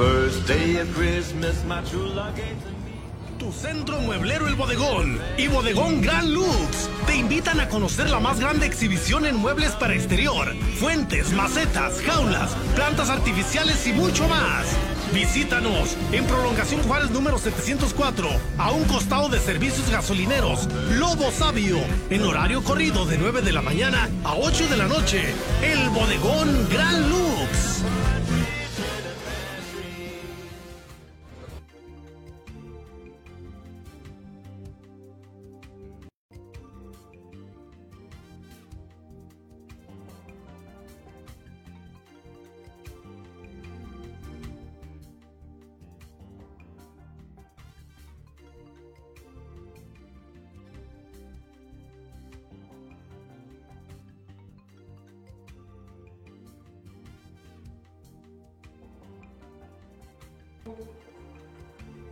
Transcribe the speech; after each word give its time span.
first 0.00 0.48
day 0.48 0.78
of 0.80 0.88
Christmas. 0.96 1.62
Tu 3.38 3.52
centro 3.52 4.00
mueblero 4.00 4.48
El 4.48 4.54
Bodegón 4.54 5.18
y 5.36 5.48
Bodegón 5.48 6.00
Gran 6.00 6.32
Lux 6.32 6.88
te 7.06 7.16
invitan 7.16 7.60
a 7.60 7.68
conocer 7.68 8.08
la 8.08 8.18
más 8.18 8.40
grande 8.40 8.64
exhibición 8.64 9.26
en 9.26 9.36
muebles 9.36 9.72
para 9.72 9.94
exterior, 9.94 10.54
fuentes, 10.78 11.32
macetas, 11.32 12.00
jaulas, 12.00 12.56
plantas 12.74 13.10
artificiales 13.10 13.86
y 13.86 13.92
mucho 13.92 14.26
más. 14.26 14.66
Visítanos 15.12 15.96
en 16.12 16.24
Prolongación 16.24 16.82
Juárez 16.82 17.10
número 17.10 17.36
704, 17.36 18.28
a 18.56 18.70
un 18.70 18.84
costado 18.84 19.28
de 19.28 19.38
servicios 19.38 19.90
gasolineros, 19.90 20.66
Lobo 20.98 21.30
Sabio, 21.30 21.78
en 22.08 22.22
horario 22.22 22.62
corrido 22.64 23.04
de 23.04 23.18
9 23.18 23.42
de 23.42 23.52
la 23.52 23.60
mañana 23.60 24.08
a 24.24 24.34
8 24.34 24.68
de 24.68 24.76
la 24.78 24.86
noche. 24.86 25.34
El 25.62 25.90
Bodegón 25.90 26.68
Gran 26.70 27.10
Lux. 27.10 27.29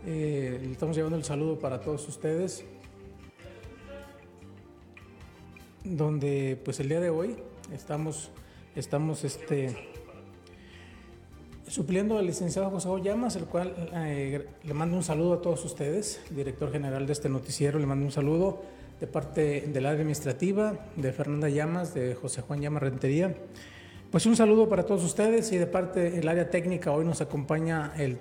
Eh, 0.05 0.69
estamos 0.71 0.95
llevando 0.95 1.17
el 1.17 1.23
saludo 1.23 1.59
para 1.59 1.81
todos 1.81 2.07
ustedes. 2.07 2.63
Donde 5.83 6.59
pues 6.63 6.79
el 6.79 6.89
día 6.89 6.99
de 6.99 7.09
hoy 7.09 7.37
estamos, 7.73 8.31
estamos 8.75 9.23
este, 9.23 9.75
supliendo 11.67 12.17
al 12.17 12.25
licenciado 12.25 12.69
José 12.69 12.89
Llamas, 13.03 13.35
el 13.35 13.45
cual 13.45 13.73
eh, 13.93 14.47
le 14.63 14.73
mando 14.73 14.97
un 14.97 15.03
saludo 15.03 15.33
a 15.33 15.41
todos 15.41 15.63
ustedes, 15.65 16.21
director 16.29 16.71
general 16.71 17.05
de 17.05 17.13
este 17.13 17.29
noticiero, 17.29 17.79
le 17.79 17.85
mando 17.85 18.05
un 18.05 18.11
saludo 18.11 18.61
de 18.99 19.07
parte 19.07 19.61
del 19.61 19.85
área 19.85 19.99
administrativa, 19.99 20.73
de 20.95 21.13
Fernanda 21.13 21.47
Llamas, 21.47 21.93
de 21.93 22.15
José 22.15 22.41
Juan 22.41 22.61
Llamas 22.61 22.83
Rentería. 22.83 23.35
Pues 24.11 24.25
un 24.25 24.35
saludo 24.35 24.67
para 24.67 24.85
todos 24.85 25.03
ustedes 25.03 25.51
y 25.51 25.57
de 25.57 25.67
parte 25.67 26.11
del 26.11 26.27
área 26.27 26.49
técnica 26.49 26.91
hoy 26.91 27.05
nos 27.05 27.21
acompaña 27.21 27.93
el 27.97 28.17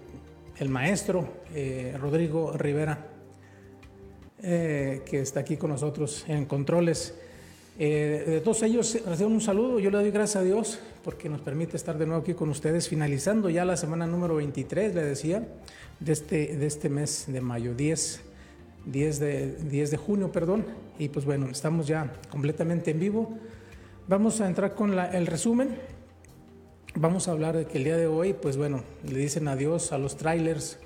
el 0.59 0.69
maestro 0.69 1.29
eh, 1.55 1.97
Rodrigo 2.01 2.53
Rivera, 2.53 3.07
eh, 4.43 5.03
que 5.07 5.21
está 5.21 5.41
aquí 5.41 5.57
con 5.57 5.71
nosotros 5.71 6.25
en 6.29 6.47
controles. 6.47 7.15
Eh, 7.79 8.25
de 8.27 8.41
todos 8.41 8.63
ellos 8.65 8.99
les 9.07 9.21
un 9.21 9.41
saludo, 9.41 9.79
yo 9.79 9.91
le 9.91 9.99
doy 9.99 10.11
gracias 10.11 10.43
a 10.43 10.45
Dios 10.45 10.81
porque 11.05 11.29
nos 11.29 11.41
permite 11.41 11.77
estar 11.77 11.97
de 11.97 12.07
nuevo 12.07 12.23
aquí 12.23 12.35
con 12.35 12.49
ustedes, 12.49 12.89
finalizando 12.89 13.51
ya 13.51 13.65
la 13.65 13.77
semana 13.77 14.07
número 14.07 14.35
23, 14.37 14.95
le 14.95 15.05
decía, 15.05 15.47
de 16.01 16.13
este, 16.13 16.57
de 16.57 16.67
este 16.67 16.89
mes 16.89 17.27
de 17.29 17.41
mayo, 17.41 17.75
10, 17.75 18.21
10, 18.87 19.21
de, 19.21 19.53
10 19.53 19.91
de 19.93 19.97
junio, 19.97 20.33
perdón, 20.33 20.67
y 20.99 21.09
pues 21.09 21.25
bueno, 21.25 21.49
estamos 21.51 21.87
ya 21.87 22.13
completamente 22.31 22.91
en 22.91 22.99
vivo. 22.99 23.39
Vamos 24.09 24.41
a 24.41 24.49
entrar 24.49 24.75
con 24.75 24.99
el 24.99 25.27
resumen 25.27 25.77
Vamos 26.95 27.29
a 27.29 27.33
hablar 27.33 27.57
de 27.57 27.67
que 27.67 27.79
el 27.79 27.85
día 27.85 27.97
de 27.97 28.07
hoy, 28.07 28.33
pues 28.33 28.57
bueno, 28.57 28.83
le 29.05 29.19
dicen 29.19 29.47
adiós 29.47 29.93
a 29.93 29.99
los 29.99 30.17
trailers, 30.17 30.79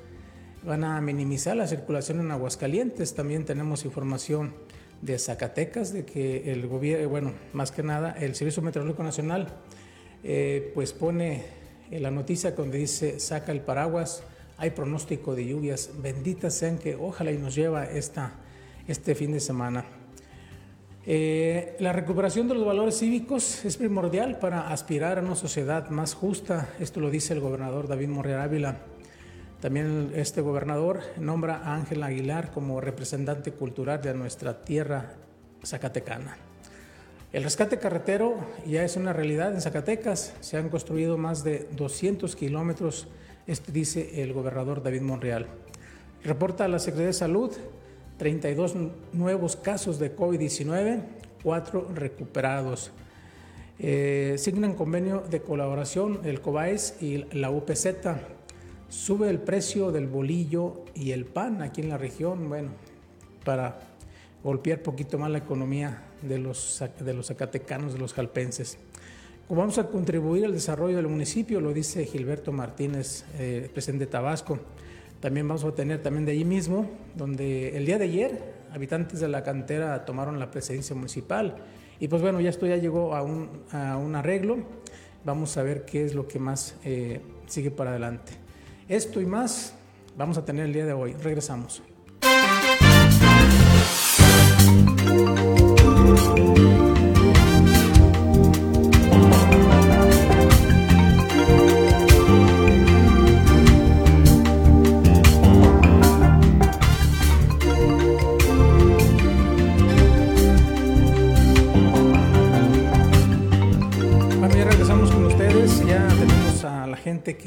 van 0.64 0.84
a 0.84 1.00
minimizar 1.00 1.56
la 1.56 1.66
circulación 1.66 2.20
en 2.20 2.30
Aguascalientes. 2.32 3.14
También 3.14 3.44
tenemos 3.44 3.84
información 3.84 4.52
de 5.00 5.18
Zacatecas, 5.18 5.92
de 5.92 6.04
que 6.04 6.52
el 6.52 6.66
gobierno, 6.66 7.08
bueno, 7.08 7.32
más 7.52 7.70
que 7.70 7.82
nada, 7.82 8.12
el 8.18 8.34
Servicio 8.34 8.62
Meteorológico 8.62 9.04
Nacional, 9.04 9.48
eh, 10.24 10.72
pues 10.74 10.92
pone 10.92 11.44
la 11.90 12.10
noticia 12.10 12.50
donde 12.50 12.78
dice, 12.78 13.20
saca 13.20 13.52
el 13.52 13.60
paraguas, 13.60 14.22
hay 14.58 14.70
pronóstico 14.70 15.34
de 15.34 15.46
lluvias, 15.46 15.90
benditas 16.02 16.54
sean 16.54 16.78
que 16.78 16.96
ojalá 16.96 17.30
y 17.32 17.38
nos 17.38 17.54
lleva 17.54 17.84
esta, 17.84 18.34
este 18.86 19.14
fin 19.14 19.32
de 19.32 19.40
semana. 19.40 20.01
Eh, 21.04 21.76
la 21.80 21.92
recuperación 21.92 22.46
de 22.46 22.54
los 22.54 22.64
valores 22.64 22.98
cívicos 22.98 23.64
es 23.64 23.76
primordial 23.76 24.38
para 24.38 24.68
aspirar 24.68 25.18
a 25.18 25.22
una 25.22 25.34
sociedad 25.34 25.88
más 25.90 26.14
justa. 26.14 26.68
Esto 26.78 27.00
lo 27.00 27.10
dice 27.10 27.32
el 27.32 27.40
gobernador 27.40 27.88
David 27.88 28.08
Morreal 28.08 28.40
Ávila. 28.40 28.76
También 29.60 30.12
este 30.14 30.40
gobernador 30.40 31.00
nombra 31.18 31.56
a 31.56 31.74
Ángel 31.74 32.02
Aguilar 32.04 32.52
como 32.52 32.80
representante 32.80 33.52
cultural 33.52 34.00
de 34.00 34.14
nuestra 34.14 34.62
tierra 34.62 35.14
zacatecana. 35.64 36.36
El 37.32 37.44
rescate 37.44 37.78
carretero 37.78 38.36
ya 38.66 38.84
es 38.84 38.96
una 38.96 39.12
realidad 39.12 39.54
en 39.54 39.60
Zacatecas. 39.60 40.34
Se 40.40 40.56
han 40.56 40.68
construido 40.68 41.16
más 41.16 41.42
de 41.42 41.66
200 41.72 42.36
kilómetros, 42.36 43.08
este 43.46 43.72
dice 43.72 44.22
el 44.22 44.32
gobernador 44.32 44.82
David 44.82 45.00
Monreal. 45.00 45.46
Reporta 46.22 46.68
la 46.68 46.78
Secretaría 46.78 47.08
de 47.08 47.12
Salud 47.14 47.52
32 48.22 48.74
nuevos 49.14 49.56
casos 49.56 49.98
de 49.98 50.14
COVID-19, 50.14 51.00
4 51.42 51.88
recuperados. 51.92 52.92
Eh, 53.80 54.36
signan 54.38 54.74
convenio 54.74 55.24
de 55.28 55.42
colaboración 55.42 56.20
el 56.22 56.40
COBAES 56.40 57.02
y 57.02 57.24
la 57.32 57.50
UPZ. 57.50 57.88
Sube 58.88 59.28
el 59.28 59.40
precio 59.40 59.90
del 59.90 60.06
bolillo 60.06 60.84
y 60.94 61.10
el 61.10 61.24
pan 61.24 61.62
aquí 61.62 61.80
en 61.80 61.88
la 61.88 61.98
región, 61.98 62.48
bueno, 62.48 62.70
para 63.44 63.80
golpear 64.44 64.84
poquito 64.84 65.18
más 65.18 65.32
la 65.32 65.38
economía 65.38 66.04
de 66.22 66.38
los, 66.38 66.80
de 67.00 67.14
los 67.14 67.26
zacatecanos, 67.26 67.94
de 67.94 67.98
los 67.98 68.14
jalpenses. 68.14 68.78
Vamos 69.48 69.78
a 69.78 69.88
contribuir 69.88 70.44
al 70.44 70.52
desarrollo 70.52 70.94
del 70.94 71.08
municipio, 71.08 71.60
lo 71.60 71.72
dice 71.72 72.06
Gilberto 72.06 72.52
Martínez, 72.52 73.24
eh, 73.36 73.68
presidente 73.74 74.04
de 74.04 74.12
Tabasco. 74.12 74.60
También 75.22 75.46
vamos 75.46 75.62
a 75.62 75.70
tener 75.72 76.02
también 76.02 76.26
de 76.26 76.32
allí 76.32 76.44
mismo, 76.44 76.90
donde 77.14 77.76
el 77.76 77.86
día 77.86 77.96
de 77.96 78.06
ayer 78.06 78.54
habitantes 78.72 79.20
de 79.20 79.28
la 79.28 79.44
cantera 79.44 80.04
tomaron 80.04 80.40
la 80.40 80.50
presidencia 80.50 80.96
municipal. 80.96 81.58
Y 82.00 82.08
pues 82.08 82.20
bueno, 82.22 82.40
ya 82.40 82.50
esto 82.50 82.66
ya 82.66 82.76
llegó 82.76 83.14
a 83.14 83.22
un, 83.22 84.16
arreglo. 84.16 84.56
Vamos 85.24 85.56
a 85.56 85.62
ver 85.62 85.84
qué 85.84 86.04
es 86.04 86.16
lo 86.16 86.26
que 86.26 86.40
más 86.40 86.74
eh, 86.84 87.20
sigue 87.46 87.70
para 87.70 87.90
adelante. 87.90 88.32
Esto 88.88 89.20
y 89.20 89.26
más 89.26 89.76
vamos 90.18 90.38
a 90.38 90.44
tener 90.44 90.66
el 90.66 90.72
día 90.72 90.86
de 90.86 90.92
hoy. 90.92 91.12
Regresamos. 91.12 91.84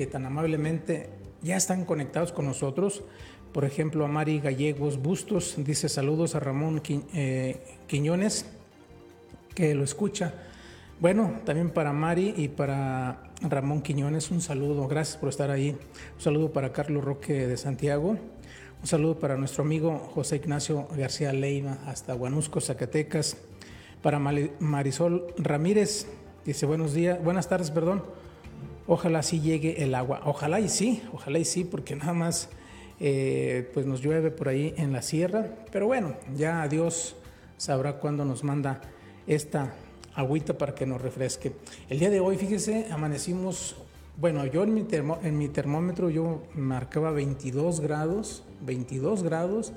Tan 0.06 0.26
amablemente 0.26 1.10
ya 1.42 1.56
están 1.56 1.86
conectados 1.86 2.32
con 2.32 2.46
nosotros. 2.46 3.04
Por 3.54 3.66
ejemplo, 3.66 4.04
a 4.04 4.08
Mari 4.08 4.40
Gallegos 4.40 5.02
Bustos 5.02 5.56
dice 5.58 5.88
saludos 5.88 6.36
a 6.36 6.40
Ramón 6.40 6.82
eh, 7.14 7.62
Quiñones, 7.88 8.46
que 9.54 9.76
lo 9.76 9.84
escucha. 9.84 10.34
Bueno, 11.00 11.40
también 11.46 11.70
para 11.70 11.94
Mari 11.94 12.34
y 12.36 12.48
para 12.48 13.32
Ramón 13.42 13.82
Quiñones, 13.82 14.32
un 14.32 14.42
saludo. 14.42 14.88
Gracias 14.88 15.18
por 15.18 15.30
estar 15.30 15.52
ahí. 15.52 15.72
Un 16.16 16.22
saludo 16.22 16.52
para 16.52 16.74
Carlos 16.74 17.04
Roque 17.04 17.48
de 17.48 17.58
Santiago. 17.58 18.18
Un 18.82 18.88
saludo 18.88 19.20
para 19.20 19.38
nuestro 19.38 19.64
amigo 19.64 19.98
José 20.14 20.38
Ignacio 20.38 20.88
García 20.96 21.32
Leiva, 21.34 21.78
hasta 21.86 22.14
Guanusco, 22.14 22.62
Zacatecas. 22.62 23.38
Para 24.02 24.20
Marisol 24.20 25.28
Ramírez, 25.38 26.08
dice 26.46 26.66
buenos 26.66 26.94
días, 26.94 27.24
buenas 27.24 27.50
tardes, 27.50 27.72
perdón. 27.72 28.04
Ojalá 28.88 29.24
sí 29.24 29.42
llegue 29.42 29.84
el 29.84 29.96
agua. 29.96 30.22
Ojalá 30.26 30.60
y 30.60 30.70
sí, 30.70 31.02
ojalá 31.12 31.40
y 31.40 31.46
sí, 31.46 31.64
porque 31.64 31.96
nada 31.96 32.14
más 32.14 32.50
eh, 33.00 33.70
pues 33.74 33.86
nos 33.86 34.02
llueve 34.02 34.30
por 34.30 34.48
ahí 34.48 34.74
en 34.78 34.94
la 34.94 35.02
sierra. 35.02 35.48
Pero 35.72 35.88
bueno, 35.88 36.16
ya 36.36 36.68
Dios 36.68 37.16
sabrá 37.58 37.94
cuándo 37.98 38.26
nos 38.26 38.44
manda 38.44 38.82
esta 39.26 39.74
agüita 40.14 40.58
para 40.58 40.76
que 40.76 40.86
nos 40.86 41.02
refresque. 41.02 41.54
El 41.90 42.00
día 42.00 42.12
de 42.12 42.20
hoy, 42.20 42.38
fíjese, 42.38 42.88
amanecimos, 42.92 43.76
bueno, 44.18 44.46
yo 44.46 44.64
en 44.64 44.74
mi, 44.76 44.86
en 45.24 45.38
mi 45.38 45.48
termómetro 45.50 46.12
yo 46.12 46.44
marcaba 46.54 47.10
22 47.12 47.82
grados, 47.82 48.44
22 48.62 49.24
grados 49.24 49.74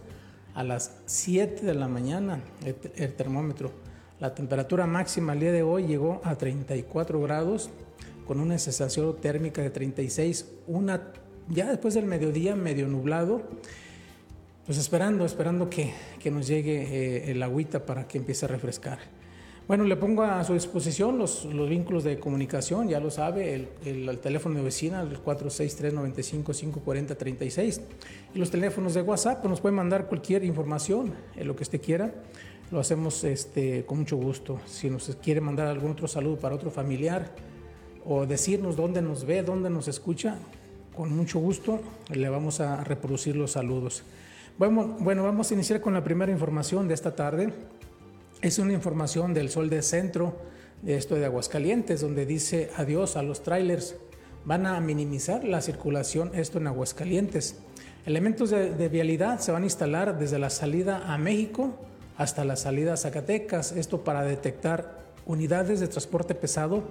a 0.54 0.64
las 0.64 0.98
7 1.06 1.64
de 1.64 1.74
la 1.74 1.88
mañana 1.88 2.40
el, 2.62 2.76
el 2.96 3.14
termómetro. 3.14 3.70
La 4.20 4.34
temperatura 4.34 4.86
máxima 4.86 5.32
el 5.32 5.40
día 5.40 5.52
de 5.52 5.62
hoy 5.62 5.86
llegó 5.86 6.20
a 6.24 6.36
34 6.36 7.20
grados 7.22 7.70
con 8.28 8.38
una 8.40 8.58
sensación 8.58 9.16
térmica 9.16 9.62
de 9.62 9.70
36, 9.70 10.46
una 10.66 11.14
ya 11.48 11.66
después 11.66 11.94
del 11.94 12.04
mediodía 12.04 12.54
medio 12.54 12.86
nublado, 12.86 13.40
pues 14.66 14.76
esperando, 14.76 15.24
esperando 15.24 15.70
que, 15.70 15.94
que 16.20 16.30
nos 16.30 16.46
llegue 16.46 16.82
eh, 16.82 17.30
el 17.30 17.42
agüita 17.42 17.86
para 17.86 18.06
que 18.06 18.18
empiece 18.18 18.44
a 18.44 18.48
refrescar. 18.48 18.98
Bueno, 19.66 19.84
le 19.84 19.96
pongo 19.96 20.24
a 20.24 20.44
su 20.44 20.52
disposición 20.52 21.16
los, 21.16 21.46
los 21.46 21.70
vínculos 21.70 22.04
de 22.04 22.20
comunicación, 22.20 22.86
ya 22.88 23.00
lo 23.00 23.10
sabe, 23.10 23.54
el, 23.54 23.70
el, 23.86 24.06
el 24.08 24.18
teléfono 24.18 24.56
de 24.56 24.62
vecina, 24.62 25.00
el 25.00 25.24
463-95-540-36, 25.24 27.80
y 28.34 28.38
los 28.38 28.50
teléfonos 28.50 28.92
de 28.92 29.00
WhatsApp, 29.00 29.40
pues 29.40 29.48
nos 29.48 29.62
puede 29.62 29.74
mandar 29.74 30.06
cualquier 30.06 30.44
información, 30.44 31.14
en 31.34 31.48
lo 31.48 31.56
que 31.56 31.62
usted 31.62 31.80
quiera, 31.80 32.12
lo 32.70 32.78
hacemos 32.78 33.24
este, 33.24 33.86
con 33.86 34.00
mucho 34.00 34.18
gusto. 34.18 34.60
Si 34.66 34.90
nos 34.90 35.16
quiere 35.22 35.40
mandar 35.40 35.68
algún 35.68 35.92
otro 35.92 36.06
saludo 36.06 36.36
para 36.36 36.54
otro 36.54 36.70
familiar 36.70 37.32
o 38.04 38.26
decirnos 38.26 38.76
dónde 38.76 39.02
nos 39.02 39.24
ve, 39.24 39.42
dónde 39.42 39.70
nos 39.70 39.88
escucha, 39.88 40.38
con 40.96 41.14
mucho 41.16 41.38
gusto 41.38 41.80
le 42.12 42.28
vamos 42.28 42.60
a 42.60 42.82
reproducir 42.82 43.36
los 43.36 43.52
saludos. 43.52 44.02
Bueno, 44.58 44.96
bueno, 44.98 45.22
vamos 45.22 45.50
a 45.50 45.54
iniciar 45.54 45.80
con 45.80 45.94
la 45.94 46.02
primera 46.02 46.32
información 46.32 46.88
de 46.88 46.94
esta 46.94 47.14
tarde. 47.14 47.52
Es 48.42 48.58
una 48.58 48.72
información 48.72 49.32
del 49.32 49.50
Sol 49.50 49.70
de 49.70 49.82
Centro, 49.82 50.36
de 50.82 50.96
esto 50.96 51.14
de 51.14 51.24
Aguascalientes, 51.24 52.00
donde 52.00 52.26
dice 52.26 52.70
adiós 52.76 53.16
a 53.16 53.22
los 53.22 53.44
trailers. 53.44 53.94
Van 54.44 54.66
a 54.66 54.80
minimizar 54.80 55.44
la 55.44 55.60
circulación, 55.60 56.32
esto 56.34 56.58
en 56.58 56.66
Aguascalientes. 56.66 57.56
Elementos 58.04 58.50
de, 58.50 58.74
de 58.74 58.88
vialidad 58.88 59.38
se 59.38 59.52
van 59.52 59.62
a 59.62 59.66
instalar 59.66 60.18
desde 60.18 60.40
la 60.40 60.50
salida 60.50 61.12
a 61.12 61.18
México 61.18 61.74
hasta 62.16 62.44
la 62.44 62.56
salida 62.56 62.94
a 62.94 62.96
Zacatecas, 62.96 63.70
esto 63.70 64.02
para 64.02 64.24
detectar 64.24 64.98
unidades 65.24 65.78
de 65.78 65.86
transporte 65.86 66.34
pesado 66.34 66.82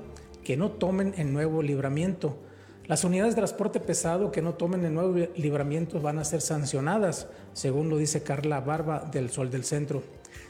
que 0.48 0.56
no 0.56 0.72
tomen 0.72 1.14
el 1.18 1.34
nuevo 1.34 1.62
libramiento. 1.62 2.38
Las 2.86 3.04
unidades 3.04 3.36
de 3.36 3.42
transporte 3.42 3.82
pesado 3.82 4.32
que 4.32 4.42
no 4.42 4.54
tomen 4.54 4.86
el 4.86 4.94
nuevo 4.94 5.14
libramiento 5.36 6.00
van 6.00 6.20
a 6.20 6.24
ser 6.24 6.40
sancionadas, 6.40 7.28
según 7.52 7.90
lo 7.90 7.98
dice 7.98 8.24
Carla 8.24 8.62
Barba 8.62 9.10
del 9.12 9.30
Sol 9.30 9.52
del 9.52 9.66
Centro. 9.66 10.04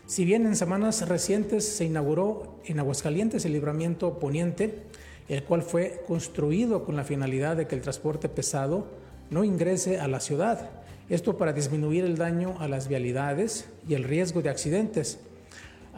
Si 0.05 0.23
bien 0.23 0.45
en 0.45 0.55
semanas 0.55 1.09
recientes 1.09 1.67
se 1.67 1.85
inauguró 1.85 2.59
en 2.65 2.77
Aguascalientes 2.77 3.43
el 3.45 3.53
libramiento 3.53 4.19
poniente, 4.19 4.83
el 5.29 5.43
cual 5.43 5.63
fue 5.63 6.03
construido 6.05 6.85
con 6.85 6.95
la 6.95 7.03
finalidad 7.03 7.57
de 7.57 7.65
que 7.65 7.73
el 7.73 7.81
transporte 7.81 8.29
pesado 8.29 8.85
no 9.31 9.43
ingrese 9.43 9.99
a 9.99 10.07
la 10.07 10.19
ciudad, 10.19 10.69
esto 11.09 11.39
para 11.39 11.53
disminuir 11.53 12.05
el 12.05 12.17
daño 12.17 12.55
a 12.59 12.67
las 12.67 12.87
vialidades 12.87 13.67
y 13.89 13.95
el 13.95 14.03
riesgo 14.03 14.43
de 14.43 14.51
accidentes. 14.51 15.17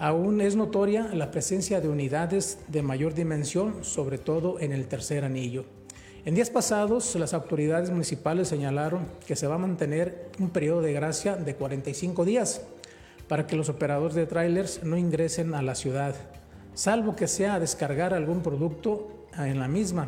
Aún 0.01 0.40
es 0.40 0.56
notoria 0.56 1.10
la 1.13 1.30
presencia 1.30 1.81
de 1.81 1.90
unidades 1.90 2.60
de 2.69 2.81
mayor 2.81 3.13
dimensión, 3.13 3.84
sobre 3.84 4.18
todo 4.18 4.57
en 4.62 4.72
el 4.72 4.88
tercer 4.88 5.25
anillo. 5.25 5.66
En 6.24 6.36
días 6.36 6.50
pasados, 6.50 7.13
las 7.16 7.34
autoridades 7.34 7.90
municipales 7.92 8.48
señalaron 8.48 9.07
que 9.28 9.36
se 9.36 9.46
va 9.46 9.56
a 9.56 9.57
mantener 9.57 10.30
un 10.40 10.51
periodo 10.51 10.80
de 10.80 10.94
gracia 10.94 11.36
de 11.36 11.54
45 11.54 12.24
días 12.24 12.62
para 13.28 13.46
que 13.46 13.57
los 13.57 13.68
operadores 13.68 14.16
de 14.16 14.25
trailers 14.25 14.86
no 14.86 14.96
ingresen 14.96 15.54
a 15.54 15.62
la 15.62 15.75
ciudad, 15.75 16.16
salvo 16.74 17.18
que 17.18 17.28
sea 17.28 17.56
a 17.56 17.60
descargar 17.60 18.13
algún 18.13 18.42
producto 18.42 19.28
en 19.38 19.60
la 19.60 19.68
misma. 19.68 20.07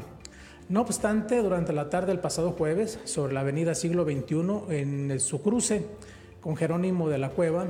No 0.70 0.80
obstante, 0.80 1.44
durante 1.44 1.74
la 1.74 1.90
tarde 1.90 2.08
del 2.08 2.22
pasado 2.22 2.52
jueves, 2.52 2.98
sobre 3.04 3.34
la 3.34 3.42
avenida 3.42 3.76
Siglo 3.76 4.06
XXI, 4.06 4.74
en 4.74 5.20
su 5.20 5.42
cruce 5.42 5.86
con 6.40 6.56
Jerónimo 6.56 7.10
de 7.10 7.18
la 7.18 7.32
Cueva, 7.32 7.68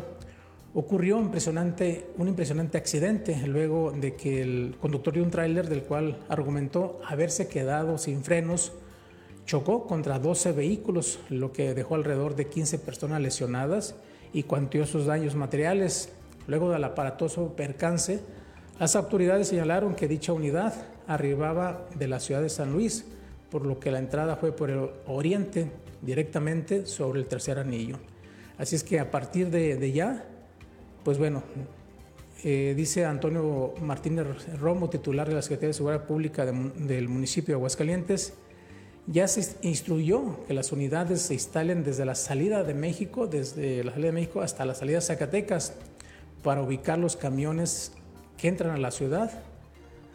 ocurrió 0.74 1.20
impresionante, 1.20 2.08
un 2.18 2.30
impresionante 2.30 2.78
accidente 2.78 3.36
luego 3.46 3.92
de 3.92 4.16
que 4.16 4.42
el 4.42 4.76
conductor 4.80 5.14
de 5.14 5.22
un 5.22 5.30
tráiler 5.30 5.68
del 5.68 5.84
cual 5.84 6.20
argumentó 6.30 7.00
haberse 7.06 7.48
quedado 7.48 7.98
sin 7.98 8.24
frenos 8.24 8.72
chocó 9.46 9.86
contra 9.86 10.20
12 10.20 10.54
vehículos, 10.54 11.20
lo 11.30 11.52
que 11.52 11.74
dejó 11.74 11.96
alrededor 11.96 12.36
de 12.36 12.48
15 12.48 12.80
personas 12.80 13.22
lesionadas 13.22 13.96
y 14.32 14.44
cuantiosos 14.44 15.06
daños 15.06 15.36
materiales. 15.36 16.14
Luego 16.48 16.72
del 16.72 16.84
aparatoso 16.84 17.54
percance, 17.56 18.22
las 18.80 18.96
autoridades 18.96 19.48
señalaron 19.50 19.96
que 19.96 20.08
dicha 20.08 20.32
unidad 20.32 20.74
arribaba 21.06 21.88
de 21.96 22.08
la 22.08 22.20
ciudad 22.20 22.42
de 22.42 22.50
San 22.50 22.72
Luis, 22.72 23.06
por 23.50 23.66
lo 23.66 23.80
que 23.80 23.92
la 23.92 24.00
entrada 24.00 24.38
fue 24.38 24.56
por 24.56 24.70
el 24.70 24.90
oriente, 25.06 25.70
directamente 26.02 26.86
sobre 26.86 27.20
el 27.20 27.28
tercer 27.28 27.60
anillo. 27.60 27.98
Así 28.58 28.76
es 28.76 28.84
que 28.84 29.00
a 29.00 29.12
partir 29.12 29.50
de, 29.50 29.76
de 29.76 29.92
ya, 29.92 30.26
pues 31.04 31.18
bueno, 31.18 31.44
eh, 32.44 32.74
dice 32.76 33.06
Antonio 33.06 33.74
Martínez 33.82 34.26
Romo, 34.60 34.90
titular 34.90 35.28
de 35.28 35.36
la 35.36 35.42
Secretaría 35.42 35.70
de 35.70 35.74
Seguridad 35.74 36.06
Pública 36.06 36.46
de, 36.46 36.52
del 36.86 37.08
municipio 37.08 37.54
de 37.54 37.58
Aguascalientes, 37.58 38.34
ya 39.08 39.28
se 39.28 39.56
instruyó 39.68 40.46
que 40.46 40.54
las 40.54 40.72
unidades 40.72 41.22
se 41.22 41.34
instalen 41.34 41.84
desde 41.84 42.06
la 42.06 42.16
salida 42.16 42.64
de 42.64 42.74
México, 42.74 43.28
desde 43.28 43.84
la 43.84 43.92
salida 43.92 44.08
de 44.08 44.14
México 44.14 44.42
hasta 44.42 44.66
la 44.66 44.76
salida 44.76 44.98
de 44.98 45.02
Zacatecas, 45.02 45.74
para 46.44 46.62
ubicar 46.62 46.98
los 46.98 47.16
camiones 47.16 47.94
que 48.38 48.48
entran 48.48 48.72
a 48.72 48.78
la 48.78 48.92
ciudad 48.92 49.32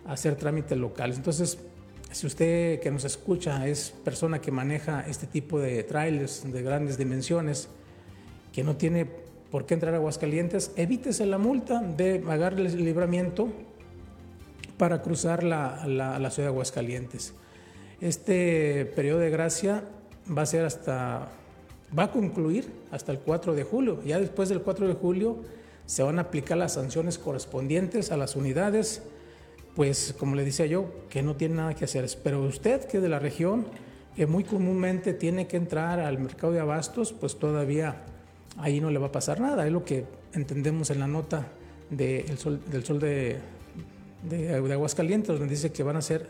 a 0.05 0.13
hacer 0.13 0.37
trámites 0.37 0.77
locales. 0.79 1.17
Entonces, 1.17 1.59
si 2.11 2.27
usted 2.27 2.81
que 2.81 2.91
nos 2.91 3.05
escucha 3.05 3.67
es 3.67 3.91
persona 4.05 4.41
que 4.41 4.51
maneja 4.51 5.05
este 5.07 5.27
tipo 5.27 5.59
de 5.59 5.83
trailers 5.83 6.51
de 6.51 6.63
grandes 6.63 6.99
dimensiones, 6.99 7.69
que 8.53 8.65
no 8.65 8.77
tiene 8.77 9.07
por 9.51 9.67
qué 9.67 9.75
entrar 9.75 9.95
a 9.95 9.99
Aguascalientes, 9.99 10.73
evítese 10.77 11.27
la 11.27 11.39
multa 11.39 11.81
de 11.81 12.19
pagar 12.19 12.55
el 12.55 12.85
libramiento 12.85 13.49
para 14.77 15.03
cruzar 15.03 15.43
la, 15.43 15.87
la 15.87 16.31
ciudad 16.31 16.49
de 16.49 16.55
Aguascalientes. 16.55 17.35
Este 18.01 18.85
periodo 18.95 19.21
de 19.21 19.31
gracia 19.31 19.83
va 20.37 20.43
a 20.43 20.47
ser 20.47 20.67
hasta, 20.67 21.29
va 21.97 22.05
a 22.05 22.11
concluir 22.11 22.71
hasta 22.91 23.13
el 23.13 23.21
4 23.21 23.55
de 23.55 23.65
julio. 23.65 24.03
Ya 24.05 24.19
después 24.19 24.49
del 24.49 24.61
4 24.61 24.89
de 24.89 24.95
julio 24.95 25.39
se 25.87 26.03
van 26.03 26.19
a 26.19 26.23
aplicar 26.23 26.59
las 26.59 26.75
sanciones 26.75 27.19
correspondientes 27.19 28.13
a 28.13 28.17
las 28.17 28.37
unidades, 28.37 29.03
pues 29.75 30.15
como 30.19 30.35
le 30.35 30.45
decía 30.45 30.67
yo, 30.67 30.91
que 31.09 31.23
no 31.23 31.37
tiene 31.37 31.55
nada 31.55 31.75
que 31.75 31.85
hacer. 31.85 32.07
Pero 32.23 32.43
usted 32.43 32.85
que 32.85 32.99
es 32.99 33.03
de 33.03 33.09
la 33.09 33.19
región, 33.19 33.67
que 34.15 34.27
muy 34.27 34.45
comúnmente 34.45 35.15
tiene 35.15 35.47
que 35.47 35.57
entrar 35.57 36.01
al 36.01 36.19
mercado 36.19 36.53
de 36.53 36.61
abastos, 36.61 37.13
pues 37.13 37.39
todavía 37.39 38.05
ahí 38.59 38.81
no 38.81 38.91
le 38.91 38.99
va 38.99 39.09
a 39.09 39.13
pasar 39.13 39.41
nada. 39.41 39.67
Es 39.67 39.73
lo 39.73 39.85
que 39.85 40.05
entendemos 40.33 40.91
en 40.91 41.01
la 41.01 41.07
nota 41.07 41.49
sol, 42.37 42.61
del 42.71 42.85
Sol 42.85 43.01
de, 43.01 43.39
de, 44.29 44.61
de 44.61 44.73
Aguascalientes, 44.73 45.39
donde 45.39 45.55
dice 45.55 45.73
que 45.73 45.83
van 45.83 45.97
a 45.97 46.03
ser 46.03 46.29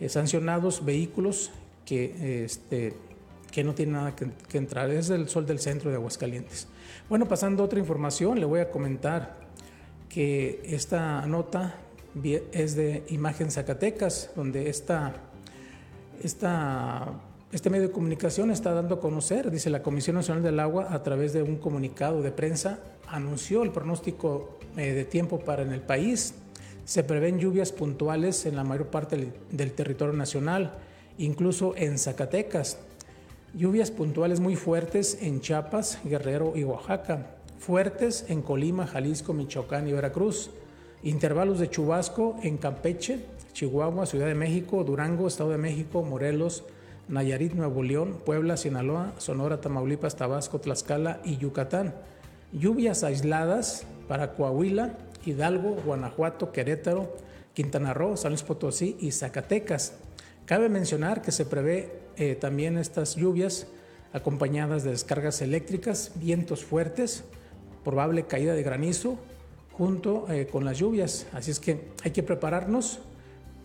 eh, 0.00 0.08
sancionados 0.08 0.84
vehículos 0.84 1.50
que, 1.86 2.44
este, 2.44 2.94
que 3.50 3.64
no 3.64 3.74
tienen 3.74 3.94
nada 3.94 4.16
que, 4.16 4.28
que, 4.48 4.58
entrar. 4.58 4.90
Es 4.90 5.10
el 5.10 5.28
Sol 5.28 5.46
del 5.46 5.58
Centro 5.58 5.90
de 5.90 5.96
Aguascalientes. 5.96 6.68
Bueno, 7.08 7.26
pasando 7.26 7.62
a 7.62 7.66
otra 7.66 7.78
información, 7.78 8.38
le 8.38 8.46
voy 8.46 8.60
a 8.60 8.70
comentar 8.70 9.40
que 10.08 10.60
esta 10.64 11.26
nota 11.26 11.74
es 12.52 12.76
de 12.76 13.04
Imagen 13.08 13.50
Zacatecas, 13.50 14.30
donde 14.36 14.68
esta, 14.68 15.14
esta 16.22 17.12
este 17.52 17.68
medio 17.68 17.88
de 17.88 17.92
comunicación 17.92 18.50
está 18.50 18.72
dando 18.72 18.94
a 18.94 19.00
conocer, 19.00 19.50
dice 19.50 19.68
la 19.68 19.82
Comisión 19.82 20.16
Nacional 20.16 20.42
del 20.42 20.58
Agua, 20.58 20.86
a 20.88 21.02
través 21.02 21.34
de 21.34 21.42
un 21.42 21.56
comunicado 21.56 22.22
de 22.22 22.32
prensa, 22.32 22.78
anunció 23.06 23.62
el 23.62 23.72
pronóstico 23.72 24.58
eh, 24.78 24.94
de 24.94 25.04
tiempo 25.04 25.38
para 25.38 25.62
en 25.62 25.70
el 25.70 25.82
país. 25.82 26.34
Se 26.86 27.04
prevén 27.04 27.38
lluvias 27.38 27.70
puntuales 27.70 28.46
en 28.46 28.56
la 28.56 28.64
mayor 28.64 28.86
parte 28.86 29.34
del, 29.50 29.72
territorio 29.72 30.14
nacional, 30.14 30.72
incluso 31.18 31.74
en 31.76 31.98
Zacatecas. 31.98 32.78
Lluvias 33.52 33.90
puntuales 33.90 34.40
muy 34.40 34.56
fuertes 34.56 35.18
en 35.20 35.42
Chiapas, 35.42 35.98
Guerrero 36.04 36.54
y 36.56 36.64
Oaxaca. 36.64 37.36
Fuertes 37.58 38.24
en 38.28 38.40
Colima, 38.40 38.86
Jalisco, 38.86 39.34
Michoacán 39.34 39.86
y 39.86 39.92
Veracruz. 39.92 40.50
Intervalos 41.02 41.58
de 41.58 41.68
chubasco 41.68 42.36
en 42.42 42.56
Campeche, 42.56 43.26
Chihuahua, 43.52 44.06
Ciudad 44.06 44.26
de 44.26 44.34
México, 44.34 44.84
Durango, 44.84 45.28
Estado 45.28 45.50
de 45.50 45.58
México, 45.58 46.02
Morelos, 46.02 46.64
Nayarit, 47.08 47.54
Nuevo 47.54 47.82
León, 47.82 48.18
Puebla, 48.24 48.56
Sinaloa, 48.56 49.12
Sonora, 49.18 49.60
Tamaulipas, 49.60 50.16
Tabasco, 50.16 50.60
Tlaxcala 50.60 51.20
y 51.24 51.36
Yucatán. 51.36 51.94
Lluvias 52.52 53.02
aisladas 53.02 53.84
para 54.08 54.34
Coahuila, 54.34 54.98
Hidalgo, 55.24 55.76
Guanajuato, 55.84 56.52
Querétaro, 56.52 57.16
Quintana 57.54 57.94
Roo, 57.94 58.16
San 58.16 58.32
Luis 58.32 58.42
Potosí 58.42 58.96
y 59.00 59.12
Zacatecas. 59.12 59.94
Cabe 60.46 60.68
mencionar 60.68 61.22
que 61.22 61.32
se 61.32 61.46
prevé 61.46 62.00
eh, 62.16 62.34
también 62.34 62.78
estas 62.78 63.16
lluvias 63.16 63.66
acompañadas 64.12 64.84
de 64.84 64.90
descargas 64.90 65.40
eléctricas, 65.42 66.12
vientos 66.16 66.64
fuertes, 66.64 67.24
probable 67.84 68.24
caída 68.24 68.54
de 68.54 68.62
granizo 68.62 69.18
junto 69.72 70.30
eh, 70.30 70.46
con 70.46 70.64
las 70.64 70.78
lluvias. 70.78 71.26
Así 71.32 71.50
es 71.50 71.60
que 71.60 71.88
hay 72.04 72.10
que 72.10 72.22
prepararnos 72.22 73.00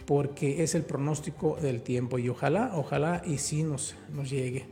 porque 0.07 0.63
es 0.63 0.73
el 0.73 0.83
pronóstico 0.83 1.57
del 1.61 1.81
tiempo 1.81 2.17
y 2.17 2.29
ojalá, 2.29 2.71
ojalá 2.75 3.21
y 3.25 3.39
sí 3.39 3.61
nos, 3.61 3.93
nos 4.15 4.29
llegue. 4.29 4.65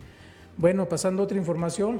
Bueno, 0.55 0.87
pasando 0.87 1.21
a 1.21 1.25
otra 1.25 1.37
información, 1.37 1.99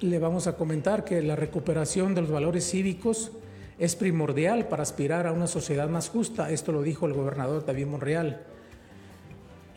le 0.00 0.20
vamos 0.20 0.46
a 0.46 0.56
comentar 0.56 1.04
que 1.04 1.20
la 1.20 1.34
recuperación 1.34 2.14
de 2.14 2.20
los 2.20 2.30
valores 2.30 2.70
cívicos 2.70 3.32
es 3.80 3.96
primordial 3.96 4.68
para 4.68 4.84
aspirar 4.84 5.26
a 5.26 5.32
una 5.32 5.48
sociedad 5.48 5.88
más 5.88 6.08
justa. 6.08 6.48
Esto 6.52 6.70
lo 6.70 6.82
dijo 6.82 7.06
el 7.06 7.12
gobernador 7.12 7.66
David 7.66 7.86
Monreal. 7.86 8.40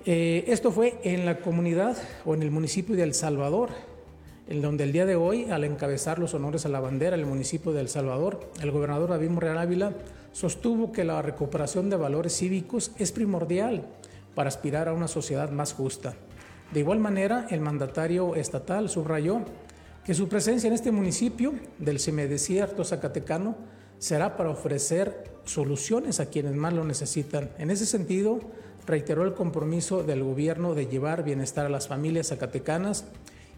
Eh, 0.05 0.45
esto 0.47 0.71
fue 0.71 0.99
en 1.03 1.25
la 1.25 1.39
comunidad 1.39 1.97
o 2.25 2.35
en 2.35 2.43
el 2.43 2.51
municipio 2.51 2.95
de 2.95 3.01
El 3.01 3.15
Salvador, 3.15 3.69
en 4.47 4.61
donde 4.61 4.83
el 4.83 4.91
día 4.91 5.07
de 5.07 5.15
hoy, 5.15 5.49
al 5.49 5.63
encabezar 5.63 6.19
los 6.19 6.35
honores 6.35 6.67
a 6.67 6.69
la 6.69 6.79
bandera 6.79 7.15
el 7.15 7.25
municipio 7.25 7.71
de 7.71 7.81
El 7.81 7.89
Salvador, 7.89 8.39
el 8.61 8.69
gobernador 8.69 9.09
David 9.09 9.31
Morreal 9.31 9.57
Ávila 9.57 9.93
sostuvo 10.31 10.91
que 10.91 11.03
la 11.03 11.21
recuperación 11.21 11.89
de 11.89 11.97
valores 11.97 12.37
cívicos 12.37 12.91
es 12.97 13.11
primordial 13.11 13.87
para 14.35 14.49
aspirar 14.49 14.87
a 14.87 14.93
una 14.93 15.07
sociedad 15.07 15.49
más 15.49 15.73
justa. 15.73 16.13
De 16.71 16.79
igual 16.79 16.99
manera, 16.99 17.47
el 17.49 17.61
mandatario 17.61 18.35
estatal 18.35 18.89
subrayó 18.89 19.41
que 20.03 20.13
su 20.13 20.27
presencia 20.27 20.67
en 20.67 20.73
este 20.73 20.91
municipio 20.91 21.53
del 21.77 21.99
semidesierto 21.99 22.83
zacatecano 22.83 23.55
será 23.97 24.37
para 24.37 24.49
ofrecer 24.49 25.25
soluciones 25.45 26.19
a 26.19 26.27
quienes 26.27 26.55
más 26.55 26.73
lo 26.73 26.83
necesitan. 26.85 27.49
En 27.57 27.69
ese 27.69 27.85
sentido, 27.85 28.39
reiteró 28.85 29.23
el 29.23 29.33
compromiso 29.33 30.03
del 30.03 30.23
gobierno 30.23 30.73
de 30.73 30.87
llevar 30.87 31.23
bienestar 31.23 31.65
a 31.65 31.69
las 31.69 31.87
familias 31.87 32.29
zacatecanas 32.29 33.05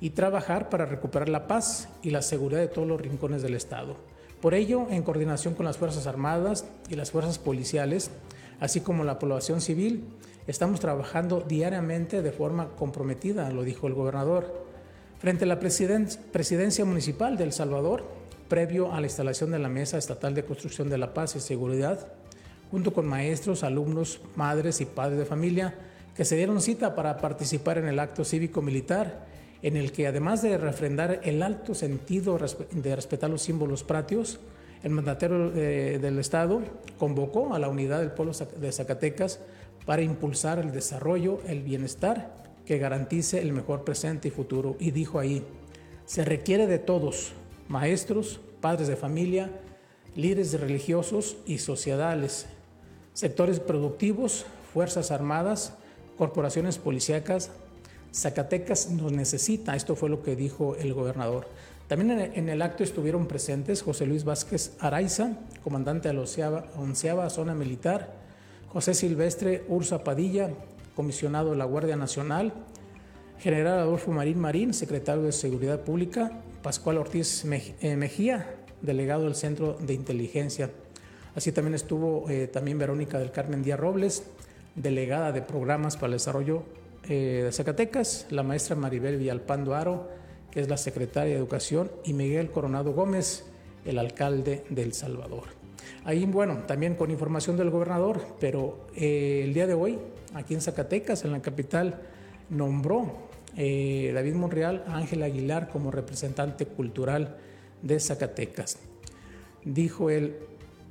y 0.02 0.10
trabajar 0.12 0.70
para 0.70 0.86
recuperar 0.86 1.30
la 1.30 1.48
paz 1.48 1.90
y 2.02 2.10
la 2.10 2.22
seguridad 2.22 2.60
de 2.60 2.68
todos 2.68 2.88
los 2.88 3.00
rincones 3.00 3.42
del 3.42 3.56
Estado. 3.56 3.96
Por 4.42 4.56
ello, 4.56 4.88
en 4.90 5.04
coordinación 5.04 5.54
con 5.54 5.68
las 5.68 5.78
Fuerzas 5.78 6.08
Armadas 6.08 6.66
y 6.90 6.96
las 6.96 7.12
Fuerzas 7.12 7.38
Policiales, 7.38 8.10
así 8.60 8.82
como 8.82 9.04
la 9.04 9.20
población 9.20 9.62
civil, 9.62 10.04
estamos 10.48 10.80
trabajando 10.80 11.42
diariamente 11.42 12.24
de 12.24 12.32
forma 12.32 12.70
comprometida, 12.70 13.52
lo 13.52 13.62
dijo 13.62 13.86
el 13.86 13.94
gobernador. 13.94 14.66
Frente 15.20 15.44
a 15.44 15.48
la 15.48 15.60
presidencia 15.60 16.86
municipal 16.86 17.38
de 17.38 17.44
El 17.44 17.54
Salvador, 17.54 18.04
previo 18.50 18.92
a 18.92 19.00
la 19.00 19.06
instalación 19.06 19.52
de 19.52 19.60
la 19.60 19.70
Mesa 19.70 20.00
Estatal 20.00 20.34
de 20.34 20.44
Construcción 20.44 20.90
de 20.90 20.98
la 20.98 21.14
Paz 21.14 21.36
y 21.36 21.40
Seguridad, 21.40 22.08
junto 22.72 22.94
con 22.94 23.06
maestros, 23.06 23.64
alumnos, 23.64 24.22
madres 24.36 24.82
y 24.82 24.86
padres 24.86 25.20
de 25.20 25.26
familia, 25.26 25.76
que 26.16 26.26
se 26.26 26.36
dieron 26.36 26.62
cita 26.62 26.96
para 26.96 27.18
participar 27.18 27.78
en 27.78 27.88
el 27.88 28.00
acto 28.00 28.26
cívico-militar 28.26 29.28
en 29.62 29.78
el 29.78 29.92
que 29.92 30.08
además 30.08 30.42
de 30.42 30.58
refrendar 30.58 31.22
el 31.24 31.44
alto 31.44 31.76
sentido 31.76 32.38
de 32.72 32.96
respetar 32.96 33.30
los 33.30 33.42
símbolos 33.42 33.84
pratios, 33.84 34.40
el 34.84 34.92
mandatario 34.92 35.52
eh, 35.56 36.00
del 36.02 36.18
Estado 36.18 36.62
convocó 36.98 37.54
a 37.54 37.60
la 37.60 37.70
unidad 37.70 38.00
del 38.00 38.12
pueblo 38.12 38.34
de 38.34 38.72
Zacatecas 38.72 39.40
para 39.86 40.02
impulsar 40.02 40.60
el 40.60 40.72
desarrollo, 40.72 41.40
el 41.48 41.62
bienestar 41.62 42.34
que 42.66 42.78
garantice 42.78 43.42
el 43.42 43.54
mejor 43.54 43.84
presente 43.84 44.30
y 44.30 44.32
futuro. 44.32 44.76
Y 44.80 44.92
dijo 44.92 45.20
ahí, 45.20 45.44
se 46.06 46.26
requiere 46.26 46.68
de 46.68 46.80
todos, 46.80 47.34
maestros, 47.68 48.40
padres 48.60 48.88
de 48.88 48.96
familia, 48.96 49.52
líderes 50.16 50.60
religiosos 50.60 51.38
y 51.46 51.60
sociedades, 51.60 52.48
sectores 53.14 53.60
productivos, 53.60 54.46
fuerzas 54.74 55.12
armadas, 55.12 55.74
corporaciones 56.18 56.78
policíacas, 56.78 57.52
Zacatecas 58.14 58.90
nos 58.92 59.12
necesita, 59.12 59.76
esto 59.76 59.96
fue 59.96 60.10
lo 60.10 60.22
que 60.22 60.36
dijo 60.36 60.76
el 60.76 60.94
gobernador. 60.94 61.48
También 61.88 62.32
en 62.34 62.50
el 62.50 62.62
acto 62.62 62.84
estuvieron 62.84 63.28
presentes 63.28 63.82
José 63.82 64.06
Luis 64.06 64.24
Vázquez 64.24 64.74
Araiza, 64.80 65.38
comandante 65.64 66.08
de 66.08 66.14
la 66.14 66.22
onceava 66.78 67.30
zona 67.30 67.54
militar, 67.54 68.14
José 68.70 68.94
Silvestre 68.94 69.66
Ursa 69.68 70.04
Padilla, 70.04 70.52
comisionado 70.96 71.52
de 71.52 71.58
la 71.58 71.66
Guardia 71.66 71.98
Nacional, 71.98 72.54
General 73.40 73.80
Adolfo 73.80 74.12
Marín 74.12 74.40
Marín, 74.40 74.74
secretario 74.74 75.24
de 75.24 75.32
Seguridad 75.32 75.82
Pública, 75.82 76.32
Pascual 76.62 76.98
Ortiz 76.98 77.44
eh, 77.44 77.96
Mejía, 77.98 78.56
delegado 78.82 79.24
del 79.24 79.36
Centro 79.36 79.74
de 79.74 79.94
Inteligencia. 79.94 80.70
Así 81.36 81.52
también 81.52 81.74
estuvo 81.74 82.30
eh, 82.30 82.48
también 82.48 82.78
Verónica 82.78 83.20
del 83.20 83.32
Carmen 83.32 83.64
Díaz 83.64 83.80
Robles, 83.80 84.24
delegada 84.76 85.32
de 85.32 85.42
programas 85.42 85.96
para 85.96 86.08
el 86.08 86.14
desarrollo 86.14 86.64
eh, 87.10 87.42
de 87.46 87.52
Zacatecas, 87.52 88.28
la 88.30 88.44
maestra 88.44 88.76
Maribel 88.76 89.18
Villalpando 89.18 89.74
Aro, 89.74 90.08
que 90.52 90.60
es 90.60 90.70
la 90.70 90.78
secretaria 90.78 91.34
de 91.34 91.40
Educación, 91.40 91.92
y 92.04 92.14
Miguel 92.14 92.52
Coronado 92.52 92.94
Gómez, 92.94 93.46
el 93.86 93.98
alcalde 93.98 94.64
de 94.70 94.84
El 94.84 94.94
Salvador. 94.94 95.46
Ahí, 96.04 96.26
bueno, 96.26 96.60
también 96.68 96.96
con 96.96 97.10
información 97.10 97.58
del 97.58 97.72
gobernador, 97.72 98.22
pero 98.40 98.86
eh, 98.96 99.42
el 99.46 99.54
día 99.54 99.66
de 99.66 99.74
hoy, 99.74 99.98
aquí 100.36 100.54
en 100.54 100.62
Zacatecas, 100.62 101.26
en 101.26 101.32
la 101.32 101.42
capital, 101.42 102.02
nombró 102.50 103.30
eh, 103.58 104.12
David 104.14 104.36
Monreal 104.36 104.84
a 104.88 104.98
Ángel 104.98 105.24
Aguilar 105.24 105.70
como 105.70 105.90
representante 105.90 106.68
cultural 106.68 107.38
de 107.82 108.00
Zacatecas. 108.00 108.78
Dijo 109.66 110.12
él, 110.12 110.36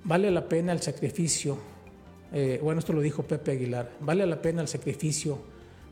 vale 0.02 0.33
la 0.33 0.49
pena 0.49 0.73
el 0.73 0.81
sacrificio, 0.81 1.59
bueno, 2.62 2.79
esto 2.79 2.93
lo 2.93 3.00
dijo 3.00 3.25
Pepe 3.25 3.52
Aguilar, 3.52 3.90
vale 3.99 4.25
la 4.25 4.40
pena 4.40 4.62
el 4.62 4.69
sacrificio 4.69 5.38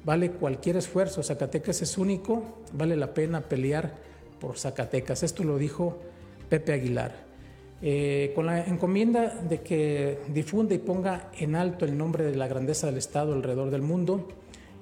vale 0.05 0.31
cualquier 0.33 0.77
esfuerzo. 0.77 1.23
Zacatecas 1.23 1.83
es 1.83 1.99
único, 1.99 2.61
vale 2.73 2.97
la 2.97 3.15
pena 3.15 3.41
pelear 3.41 3.93
por 4.41 4.59
Zacatecas. 4.59 5.23
Esto 5.23 5.45
lo 5.45 5.59
dijo 5.59 5.99
Pepe 6.49 6.73
Aguilar. 6.73 7.29
Eh, 7.81 8.33
con 8.35 8.47
la 8.47 8.65
encomienda 8.65 9.35
de 9.49 9.61
que 9.61 10.19
difunda 10.29 10.75
y 10.75 10.79
ponga 10.79 11.31
en 11.39 11.55
alto 11.55 11.85
el 11.85 11.97
nombre 11.97 12.25
de 12.25 12.35
la 12.35 12.49
grandeza 12.49 12.89
del 12.89 12.97
Estado 12.97 13.35
alrededor 13.35 13.71
del 13.71 13.83
mundo, 13.83 14.27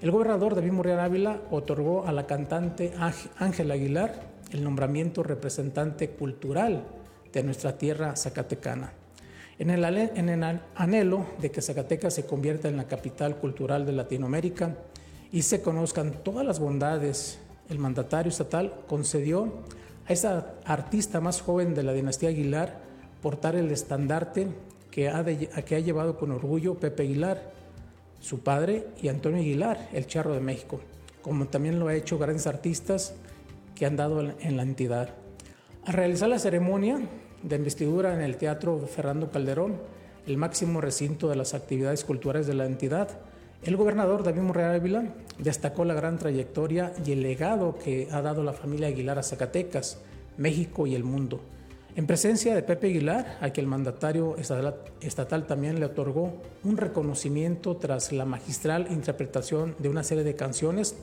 el 0.01 0.11
gobernador 0.11 0.55
David 0.55 0.73
Murrián 0.73 1.01
Ávila 1.01 1.43
otorgó 1.51 2.07
a 2.07 2.13
la 2.13 2.27
cantante 2.27 2.93
Ángela 3.39 3.75
Aguilar 3.75 4.15
el 4.53 4.65
nombramiento 4.65 5.23
representante 5.23 6.11
cultural 6.11 6.85
de 7.33 7.43
nuestra 7.43 7.77
tierra 7.77 8.17
zacatecana. 8.17 8.93
En 9.59 9.71
el, 9.71 9.85
en 9.85 10.29
el 10.29 10.61
anhelo 10.75 11.27
de 11.41 11.51
que 11.51 11.63
Zacatecas 11.63 12.15
se 12.15 12.27
convierta 12.27 12.69
en 12.69 12.77
la 12.77 12.87
capital 12.87 13.37
cultural 13.37 13.87
de 13.87 13.93
Latinoamérica, 13.93 14.77
y 15.33 15.43
se 15.43 15.63
conozcan 15.63 16.23
todas 16.23 16.47
las 16.47 16.61
bondades, 16.61 17.39
el 17.69 17.79
mandatario 17.79 18.31
estatal 18.31 18.75
concedió 18.87 19.53
a 20.07 20.13
esa 20.13 20.55
artista 20.65 21.21
más 21.21 21.41
joven 21.41 21.75
de 21.75 21.83
la 21.83 21.93
dinastía 21.93 22.29
Aguilar 22.29 22.81
portar 23.23 23.57
el 23.57 23.71
estandarte 23.71 24.49
que 24.91 25.09
ha, 25.09 25.25
que 25.25 25.77
ha 25.77 25.81
llevado 25.81 26.17
con 26.17 26.31
orgullo 26.31 26.75
Pepe 26.75 27.03
Aguilar, 27.03 27.53
su 28.21 28.41
padre, 28.41 28.87
y 29.03 29.09
Antonio 29.09 29.41
Aguilar, 29.41 29.89
el 29.93 30.07
charro 30.07 30.33
de 30.33 30.41
México, 30.41 30.81
como 31.23 31.47
también 31.47 31.79
lo 31.79 31.89
ha 31.89 31.95
hecho 31.95 32.19
grandes 32.19 32.47
artistas 32.47 33.15
que 33.75 33.85
han 33.85 33.97
dado 33.97 34.21
en 34.21 34.57
la 34.57 34.63
entidad. 34.63 35.11
Al 35.85 35.95
realizar 35.95 36.29
la 36.29 36.39
ceremonia 36.39 37.01
de 37.43 37.57
investidura 37.57 38.15
en 38.15 38.21
el 38.21 38.37
Teatro 38.37 38.81
Fernando 38.87 39.31
Calderón, 39.31 39.77
el 40.27 40.37
máximo 40.37 40.81
recinto 40.81 41.29
de 41.29 41.37
las 41.37 41.55
actividades 41.55 42.05
culturales 42.05 42.47
de 42.47 42.55
la 42.55 42.67
entidad, 42.67 43.21
el 43.67 43.77
gobernador 43.77 44.23
David 44.23 44.43
Monreal 44.43 44.77
Ávila 44.77 45.05
destacó 45.39 45.85
la 45.85 45.95
gran 45.95 46.19
trayectoria 46.19 46.93
y 47.05 47.11
el 47.11 47.23
legado 47.23 47.77
que 47.77 48.07
ha 48.13 48.23
dado 48.23 48.45
la 48.45 48.53
familia 48.53 48.87
Aguilar 48.87 49.19
a 49.19 49.25
Zacatecas, 49.25 49.99
México 50.37 50.87
y 50.87 50.95
el 50.95 51.03
mundo. 51.03 51.41
En 51.97 52.07
presencia 52.07 52.55
de 52.55 52.63
Pepe 52.63 52.89
Aguilar, 52.89 53.39
a 53.41 53.51
quien 53.51 53.65
el 53.65 53.71
mandatario 53.71 54.37
estatal 55.01 55.47
también 55.49 55.81
le 55.81 55.87
otorgó 55.87 56.35
un 56.63 56.77
reconocimiento 56.77 57.77
tras 57.77 58.13
la 58.13 58.25
magistral 58.25 58.87
interpretación 58.93 59.75
de 59.81 59.89
una 59.89 60.05
serie 60.05 60.23
de 60.23 60.37
canciones, 60.37 60.95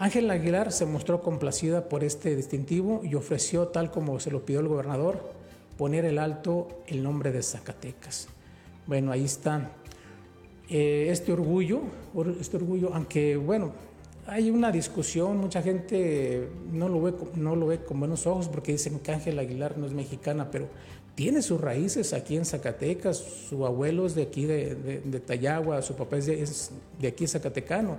Ángel 0.00 0.28
Aguilar 0.30 0.72
se 0.72 0.86
mostró 0.86 1.22
complacida 1.22 1.88
por 1.88 2.02
este 2.02 2.34
distintivo 2.34 3.02
y 3.04 3.14
ofreció, 3.14 3.68
tal 3.68 3.92
como 3.92 4.18
se 4.18 4.32
lo 4.32 4.44
pidió 4.44 4.58
el 4.58 4.68
gobernador, 4.68 5.20
poner 5.78 6.04
el 6.04 6.18
alto 6.18 6.66
el 6.88 7.04
nombre 7.04 7.30
de 7.30 7.42
Zacatecas. 7.42 8.26
Bueno, 8.86 9.12
ahí 9.12 9.24
está 9.24 9.70
eh, 10.68 11.08
este 11.10 11.32
orgullo, 11.32 11.82
este 12.40 12.56
orgullo, 12.56 12.92
aunque 12.92 13.36
bueno, 13.36 13.72
hay 14.26 14.50
una 14.50 14.72
discusión, 14.72 15.38
mucha 15.38 15.62
gente 15.62 16.48
no 16.72 16.88
lo 16.88 17.00
ve, 17.00 17.14
no 17.36 17.54
lo 17.54 17.66
ve 17.68 17.78
con 17.84 18.00
buenos 18.00 18.26
ojos 18.26 18.48
porque 18.48 18.72
dicen 18.72 18.98
que 18.98 19.12
Ángel 19.12 19.38
Aguilar 19.38 19.78
no 19.78 19.86
es 19.86 19.92
mexicana, 19.92 20.50
pero 20.50 20.66
tiene 21.14 21.40
sus 21.42 21.60
raíces 21.60 22.12
aquí 22.12 22.36
en 22.36 22.44
Zacatecas, 22.44 23.16
su 23.16 23.64
abuelo 23.64 24.06
es 24.06 24.14
de 24.14 24.22
aquí 24.22 24.44
de, 24.44 24.74
de, 24.74 25.82
su 25.82 25.94
papá 25.94 26.16
es 26.16 26.26
de, 26.26 26.42
es 26.42 26.72
de 27.00 27.08
aquí 27.08 27.26
zacatecano, 27.26 27.96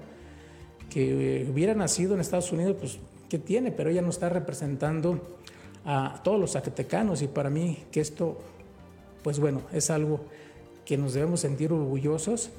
que 0.89 1.47
hubiera 1.51 1.73
nacido 1.73 2.13
en 2.13 2.21
Estados 2.21 2.51
Unidos, 2.51 2.75
pues 2.79 2.99
¿qué 3.29 3.39
tiene? 3.39 3.71
Pero 3.71 3.89
ella 3.89 4.01
no 4.01 4.09
está 4.09 4.29
representando 4.29 5.37
a 5.85 6.21
todos 6.23 6.39
los 6.39 6.51
zacatecanos 6.51 7.21
y 7.21 7.27
para 7.27 7.49
mí 7.49 7.85
que 7.91 8.01
esto, 8.01 8.37
pues 9.23 9.39
bueno, 9.39 9.61
es 9.71 9.89
algo 9.89 10.19
que 10.87 10.97
nos 10.97 11.13
debemos 11.13 11.41
sentir 11.41 11.73
orgullosos. 11.73 12.49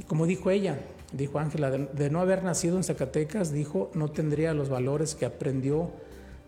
Y 0.00 0.02
como 0.02 0.26
dijo 0.26 0.50
ella, 0.50 0.80
dijo 1.12 1.38
Ángela, 1.38 1.70
de, 1.70 2.10
no 2.10 2.18
haber 2.20 2.42
nacido 2.42 2.76
en 2.76 2.82
Zacatecas, 2.82 3.52
dijo, 3.52 3.92
no 3.94 4.10
tendría 4.10 4.52
los 4.54 4.68
valores 4.68 5.14
que 5.14 5.24
aprendió 5.24 5.92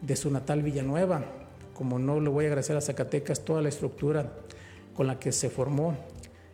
de 0.01 0.17
su 0.17 0.33
natal 0.33 0.65
Villanueva. 0.65 1.25
Como 1.75 2.01
no 2.01 2.19
le 2.19 2.29
voy 2.29 2.47
a 2.47 2.49
agradecer 2.49 2.77
a 2.77 2.81
Zacatecas 2.81 3.45
toda 3.45 3.63
la 3.63 3.69
estructura 3.69 4.33
con 4.97 5.07
la 5.07 5.21
que 5.21 5.31
se 5.31 5.49
formó. 5.49 5.97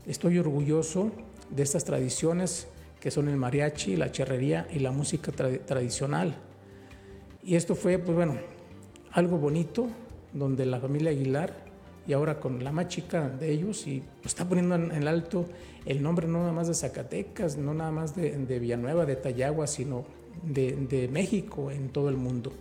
Estoy 0.07 0.39
orgulloso 0.39 1.11
de 1.49 1.63
estas 1.63 1.85
tradiciones 1.85 2.67
que 3.01 3.11
son 3.11 3.31
el 3.31 3.39
mariachi, 3.39 3.97
la 3.97 4.13
charrería 4.13 4.69
y 4.71 4.81
la 4.81 4.93
música 4.93 5.33
tradicional. 5.33 6.37
Y 7.43 7.57
esto 7.57 7.75
fue, 7.75 7.99
pues 7.99 8.15
bueno, 8.15 8.37
algo 9.13 9.39
bonito, 9.39 9.89
donde 10.35 10.67
la 10.67 10.79
familia 10.79 11.11
Aguilar 11.11 11.72
y 12.07 12.13
ahora 12.13 12.41
con 12.41 12.63
la 12.65 12.73
más 12.73 12.89
chica 12.89 13.29
de 13.29 13.51
ellos 13.51 13.87
y 13.87 14.03
pues, 14.21 14.33
está 14.33 14.49
poniendo 14.49 14.75
en, 14.75 15.07
alto 15.07 15.47
el 15.87 16.03
nombre 16.03 16.27
no 16.27 16.41
nada 16.41 16.53
más 16.53 16.69
de 16.69 16.75
Zacatecas, 16.75 17.57
no 17.57 17.75
nada 17.75 17.91
más 17.91 18.15
de, 18.17 18.59
Villanueva, 18.59 19.07
de 19.07 19.17
Tayagua, 19.17 19.67
sino 19.67 20.05
de, 20.43 21.09
México 21.13 21.71
en 21.71 21.91
todo 21.91 22.09
el 22.09 22.17
mundo. 22.17 22.53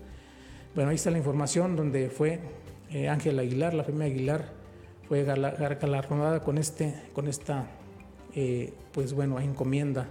Bueno, 0.76 0.90
ahí 0.90 0.96
está 0.96 1.12
la 1.12 1.18
información 1.18 1.76
donde 1.76 2.10
fue 2.10 2.40
eh, 2.92 3.10
Aguilar, 3.10 3.74
la 3.74 3.84
familia 3.84 4.08
Aguilar, 4.08 4.46
fue 5.08 5.24
galardonada 5.24 6.42
con, 6.42 6.58
este, 6.58 6.96
con 7.14 7.28
esta, 7.28 7.68
eh, 8.36 8.74
pues 8.94 9.14
bueno, 9.14 9.40
encomienda. 9.40 10.08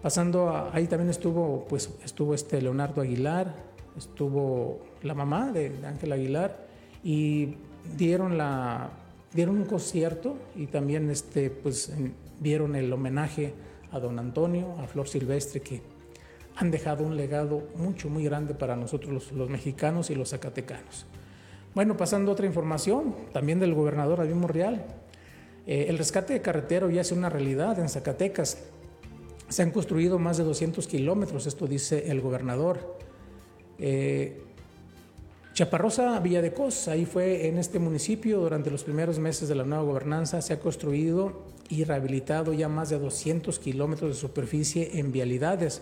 Pasando 0.00 0.70
ahí 0.72 0.86
también 0.86 1.10
estuvo, 1.10 1.66
pues 1.68 1.90
estuvo 2.04 2.34
este 2.34 2.60
Leonardo 2.60 3.00
Aguilar, 3.00 3.54
estuvo 3.96 4.80
la 5.02 5.14
mamá 5.14 5.52
de 5.52 5.72
Ángel 5.86 6.12
Aguilar 6.12 6.66
y 7.02 7.56
dieron, 7.96 8.38
la, 8.38 8.90
dieron 9.32 9.58
un 9.58 9.64
concierto 9.64 10.36
y 10.56 10.66
también 10.66 11.10
este, 11.10 11.50
pues, 11.50 11.92
vieron 12.40 12.76
el 12.76 12.92
homenaje 12.92 13.54
a 13.92 14.00
don 14.00 14.18
Antonio, 14.18 14.76
a 14.80 14.86
Flor 14.86 15.08
Silvestre, 15.08 15.60
que 15.60 15.80
han 16.56 16.70
dejado 16.70 17.04
un 17.04 17.16
legado 17.16 17.68
mucho, 17.76 18.08
muy 18.08 18.24
grande 18.24 18.54
para 18.54 18.76
nosotros 18.76 19.32
los, 19.32 19.50
mexicanos 19.50 20.10
y 20.10 20.14
los 20.14 20.30
zacatecanos. 20.30 21.06
Bueno, 21.74 21.96
pasando 21.96 22.30
a 22.30 22.34
otra 22.34 22.46
información, 22.46 23.14
también 23.32 23.58
del 23.58 23.74
gobernador 23.74 24.18
David 24.18 24.34
Monreal. 24.34 24.84
Eh, 25.66 25.86
el 25.88 25.98
rescate 25.98 26.34
de 26.34 26.40
carretero 26.40 26.90
ya 26.90 27.00
es 27.00 27.10
una 27.10 27.28
realidad 27.28 27.78
en 27.80 27.88
Zacatecas. 27.88 28.58
Se 29.48 29.62
han 29.62 29.72
construido 29.72 30.18
más 30.18 30.36
de 30.36 30.44
200 30.44 30.86
kilómetros, 30.86 31.46
esto 31.46 31.66
dice 31.66 32.10
el 32.10 32.20
gobernador. 32.20 32.96
Eh, 33.78 34.40
Chaparrosa 35.54 36.18
Villa 36.18 36.42
de 36.42 36.52
Cos, 36.52 36.88
ahí 36.88 37.04
fue 37.04 37.46
en 37.46 37.58
este 37.58 37.78
municipio 37.78 38.40
durante 38.40 38.72
los 38.72 38.82
primeros 38.82 39.20
meses 39.20 39.48
de 39.48 39.54
la 39.54 39.62
nueva 39.62 39.84
gobernanza, 39.84 40.42
se 40.42 40.52
ha 40.52 40.58
construido 40.58 41.44
y 41.68 41.84
rehabilitado 41.84 42.52
ya 42.52 42.68
más 42.68 42.90
de 42.90 42.98
200 42.98 43.60
kilómetros 43.60 44.10
de 44.10 44.20
superficie 44.20 44.98
en 44.98 45.12
vialidades, 45.12 45.80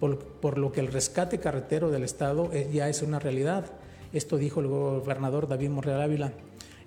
por, 0.00 0.56
lo 0.56 0.72
que 0.72 0.80
el 0.80 0.86
rescate 0.86 1.38
carretero 1.38 1.90
del 1.90 2.02
Estado 2.02 2.50
ya 2.72 2.88
es 2.88 3.02
una 3.02 3.18
realidad. 3.18 3.66
Esto 4.14 4.38
dijo 4.38 4.60
el 4.60 4.68
gobernador 4.68 5.46
David 5.46 5.68
Morreal 5.68 6.00
Ávila. 6.00 6.32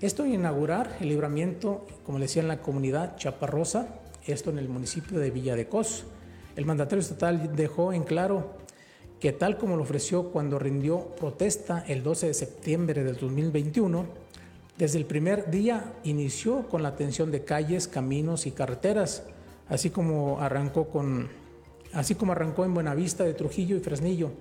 Esto 0.01 0.25
inaugurar 0.25 0.97
el 1.01 1.09
libramiento, 1.09 1.85
como 2.03 2.17
le 2.17 2.25
decía, 2.25 2.41
en 2.41 2.47
la 2.47 2.61
comunidad 2.61 3.15
Chaparrosa, 3.15 3.89
esto 4.25 4.49
en 4.49 4.57
el 4.57 4.69
municipio 4.69 5.19
de 5.19 5.29
Villa 5.29 5.55
de 5.55 5.67
Cos. 5.67 6.05
El 6.55 6.65
mandatario 6.65 7.01
estatal 7.01 7.55
dejó 7.55 7.93
en 7.93 8.03
claro 8.03 8.62
que 9.23 9.31
tal 9.31 9.57
como 9.57 9.77
lo 9.77 9.83
ofreció 9.83 10.33
cuando 10.33 10.59
rindió 10.59 10.99
protesta 11.15 11.85
el 11.87 12.03
12 12.03 12.27
de 12.27 12.33
septiembre 12.33 13.05
del 13.05 13.15
2021, 13.15 14.05
desde 14.77 14.97
el 14.97 15.05
primer 15.05 15.49
día 15.49 15.93
inició 16.03 16.67
con 16.67 16.83
la 16.83 16.89
atención 16.89 17.31
de 17.31 17.45
calles, 17.45 17.87
caminos 17.87 18.45
y 18.47 18.51
carreteras, 18.51 19.23
así 19.69 19.91
como 19.91 20.41
arrancó 20.41 20.89
con 20.89 21.29
así 21.93 22.15
como 22.15 22.33
arrancó 22.33 22.65
en 22.65 22.73
Buenavista 22.73 23.23
de 23.23 23.33
Trujillo 23.33 23.77
y 23.77 23.79
Fresnillo. 23.79 24.31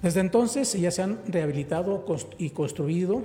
Desde 0.00 0.20
entonces 0.20 0.72
ya 0.72 0.90
se 0.90 1.02
han 1.02 1.20
rehabilitado 1.28 2.06
y 2.38 2.48
construido 2.48 3.20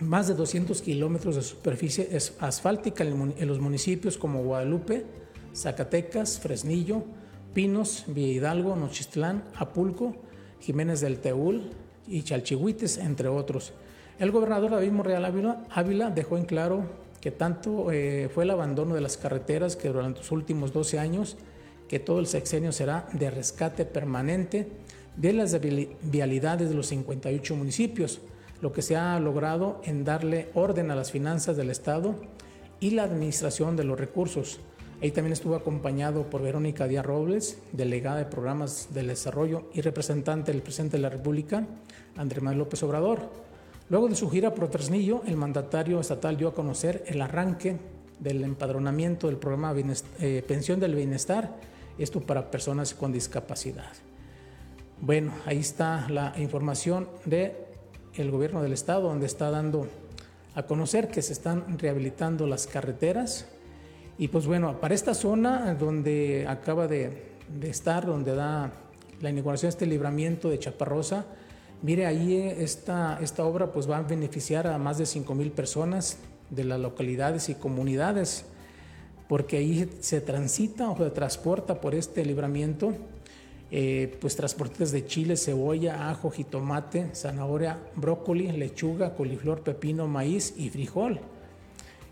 más 0.00 0.26
de 0.26 0.34
200 0.34 0.82
kilómetros 0.82 1.36
de 1.36 1.42
superficie 1.42 2.18
asfáltica 2.40 3.04
en 3.04 3.46
los 3.46 3.60
municipios 3.60 4.18
como 4.18 4.42
Guadalupe, 4.42 5.06
Zacatecas, 5.54 6.40
Fresnillo, 6.40 7.04
Pinos, 7.54 8.04
Villa 8.06 8.32
Hidalgo, 8.32 8.76
Nochistlán, 8.76 9.44
Apulco, 9.56 10.14
Jiménez 10.60 11.00
del 11.00 11.18
Teúl 11.18 11.70
y 12.06 12.22
Chalchihuites, 12.22 12.98
entre 12.98 13.28
otros. 13.28 13.72
El 14.18 14.30
gobernador 14.30 14.72
David 14.72 14.92
Morreal 14.92 15.24
Ávila, 15.70 16.10
dejó 16.10 16.36
en 16.36 16.44
claro 16.44 16.84
que 17.20 17.30
tanto 17.30 17.90
eh, 17.90 18.30
fue 18.32 18.44
el 18.44 18.50
abandono 18.50 18.94
de 18.94 19.00
las 19.00 19.16
carreteras 19.16 19.76
que 19.76 19.88
durante 19.88 20.20
los 20.20 20.30
últimos 20.30 20.72
12 20.72 20.98
años, 20.98 21.36
que 21.88 21.98
todo 21.98 22.20
el 22.20 22.26
sexenio 22.26 22.72
será 22.72 23.08
de 23.12 23.30
rescate 23.30 23.84
permanente 23.84 24.68
de 25.16 25.32
las 25.32 25.58
vialidades 26.02 26.68
de 26.68 26.74
los 26.74 26.86
58 26.86 27.56
municipios, 27.56 28.20
lo 28.62 28.72
que 28.72 28.82
se 28.82 28.96
ha 28.96 29.18
logrado 29.18 29.80
en 29.84 30.04
darle 30.04 30.50
orden 30.54 30.90
a 30.90 30.94
las 30.94 31.10
finanzas 31.10 31.56
del 31.56 31.70
Estado 31.70 32.14
y 32.78 32.90
la 32.90 33.04
administración 33.04 33.76
de 33.76 33.84
los 33.84 33.98
recursos, 33.98 34.60
Ahí 35.02 35.12
también 35.12 35.32
estuvo 35.32 35.54
acompañado 35.54 36.28
por 36.28 36.42
Verónica 36.42 36.86
Díaz 36.86 37.06
Robles, 37.06 37.58
delegada 37.72 38.18
de 38.18 38.26
programas 38.26 38.88
del 38.92 39.06
desarrollo 39.06 39.70
y 39.72 39.80
representante 39.80 40.52
del 40.52 40.60
presidente 40.60 40.98
de 40.98 41.02
la 41.02 41.08
República, 41.08 41.66
Andrés 42.18 42.42
Manuel 42.42 42.58
López 42.58 42.82
Obrador. 42.82 43.30
Luego 43.88 44.08
de 44.08 44.14
su 44.14 44.28
gira 44.28 44.54
por 44.54 44.68
Tresnillo, 44.68 45.22
el 45.26 45.38
mandatario 45.38 46.00
estatal 46.00 46.36
dio 46.36 46.48
a 46.48 46.54
conocer 46.54 47.02
el 47.06 47.22
arranque 47.22 47.78
del 48.18 48.44
empadronamiento 48.44 49.26
del 49.26 49.38
programa 49.38 49.74
eh, 50.20 50.44
Pensión 50.46 50.78
del 50.78 50.94
Bienestar, 50.94 51.56
esto 51.98 52.20
para 52.20 52.50
personas 52.50 52.92
con 52.92 53.10
discapacidad. 53.10 53.92
Bueno, 55.00 55.32
ahí 55.46 55.60
está 55.60 56.10
la 56.10 56.34
información 56.36 57.08
del 57.24 57.54
el 58.16 58.30
gobierno 58.30 58.62
del 58.62 58.74
estado, 58.74 59.08
donde 59.08 59.24
está 59.24 59.50
dando 59.50 59.88
a 60.54 60.64
conocer 60.64 61.08
que 61.08 61.22
se 61.22 61.32
están 61.32 61.78
rehabilitando 61.78 62.46
las 62.46 62.66
carreteras, 62.66 63.46
y 64.20 64.28
pues 64.28 64.46
bueno, 64.46 64.78
para 64.78 64.94
esta 64.94 65.14
zona 65.14 65.74
donde 65.74 66.44
acaba 66.46 66.86
de, 66.86 67.22
estar, 67.62 68.04
donde 68.04 68.34
da 68.34 68.70
la 69.22 69.30
inauguración 69.30 69.70
este 69.70 69.86
libramiento 69.86 70.50
de 70.50 70.58
Chaparrosa, 70.58 71.24
mire 71.80 72.04
ahí 72.04 72.36
esta, 72.36 73.18
esta 73.22 73.46
obra 73.46 73.72
pues 73.72 73.88
va 73.88 73.96
a 73.96 74.02
beneficiar 74.02 74.66
a 74.66 74.76
más 74.76 74.98
de 74.98 75.06
5 75.06 75.34
mil 75.34 75.52
personas 75.52 76.18
de 76.50 76.64
las 76.64 76.78
localidades 76.78 77.48
y 77.48 77.54
comunidades, 77.54 78.44
porque 79.26 79.56
ahí 79.56 79.90
se 80.00 80.20
transita 80.20 80.90
o 80.90 80.98
se 80.98 81.08
transporta 81.08 81.80
por 81.80 81.94
este 81.94 82.22
libramiento 82.22 82.92
eh, 83.70 84.18
pues 84.20 84.36
transportes 84.36 84.92
de 84.92 85.06
chile, 85.06 85.38
cebolla, 85.38 86.10
ajo, 86.10 86.30
jitomate, 86.30 87.14
zanahoria, 87.14 87.78
brócoli, 87.96 88.52
lechuga, 88.52 89.14
coliflor, 89.14 89.62
pepino, 89.62 90.06
maíz 90.08 90.52
y 90.58 90.68
frijol. 90.68 91.20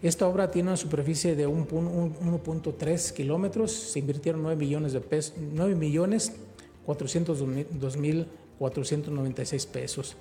Esta 0.02 0.28
obra 0.28 0.50
tiene 0.50 0.68
una 0.68 0.76
superficie 0.76 1.34
de 1.34 1.48
1.3 1.48 3.12
kilómetros, 3.12 3.72
se 3.72 3.98
invirtieron 3.98 4.42
9 4.42 4.56
millones 4.56 4.92
de 4.92 5.00
pesos, 5.00 5.34
9 5.52 5.74
millones 5.74 6.32
402 6.86 7.96
mil 7.96 8.26
496 8.58 9.66
pesos. 9.66 10.16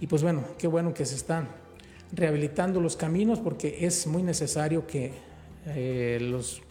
Y 0.00 0.06
pues 0.06 0.22
bueno, 0.22 0.44
qué 0.58 0.66
bueno 0.66 0.94
que 0.94 1.04
se 1.04 1.14
están 1.14 1.48
rehabilitando 2.12 2.80
los 2.80 2.96
caminos 2.96 3.38
porque 3.38 3.84
es 3.86 4.06
muy 4.06 4.22
necesario 4.22 4.86
que 4.86 5.12
eh, 5.66 6.18
los 6.20 6.62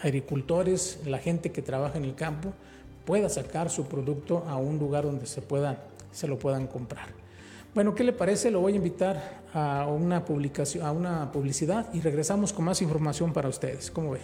agricultores, 0.00 1.00
la 1.06 1.18
gente 1.18 1.52
que 1.52 1.62
trabaja 1.62 1.98
en 1.98 2.04
el 2.04 2.14
campo, 2.14 2.52
pueda 3.04 3.28
sacar 3.28 3.70
su 3.70 3.86
producto 3.86 4.44
a 4.46 4.56
un 4.56 4.78
lugar 4.78 5.04
donde 5.04 5.26
se, 5.26 5.42
pueda, 5.42 5.84
se 6.12 6.28
lo 6.28 6.38
puedan 6.38 6.66
comprar. 6.66 7.08
Bueno, 7.74 7.94
¿qué 7.94 8.02
le 8.02 8.12
parece? 8.12 8.50
Lo 8.50 8.60
voy 8.60 8.72
a 8.72 8.76
invitar 8.76 9.42
a 9.52 9.86
una 9.86 10.24
publicación, 10.24 10.84
a 10.84 10.92
una 10.92 11.30
publicidad 11.30 11.86
y 11.92 12.00
regresamos 12.00 12.52
con 12.52 12.64
más 12.64 12.82
información 12.82 13.32
para 13.32 13.48
ustedes. 13.48 13.90
¿Cómo 13.90 14.12
ve? 14.12 14.20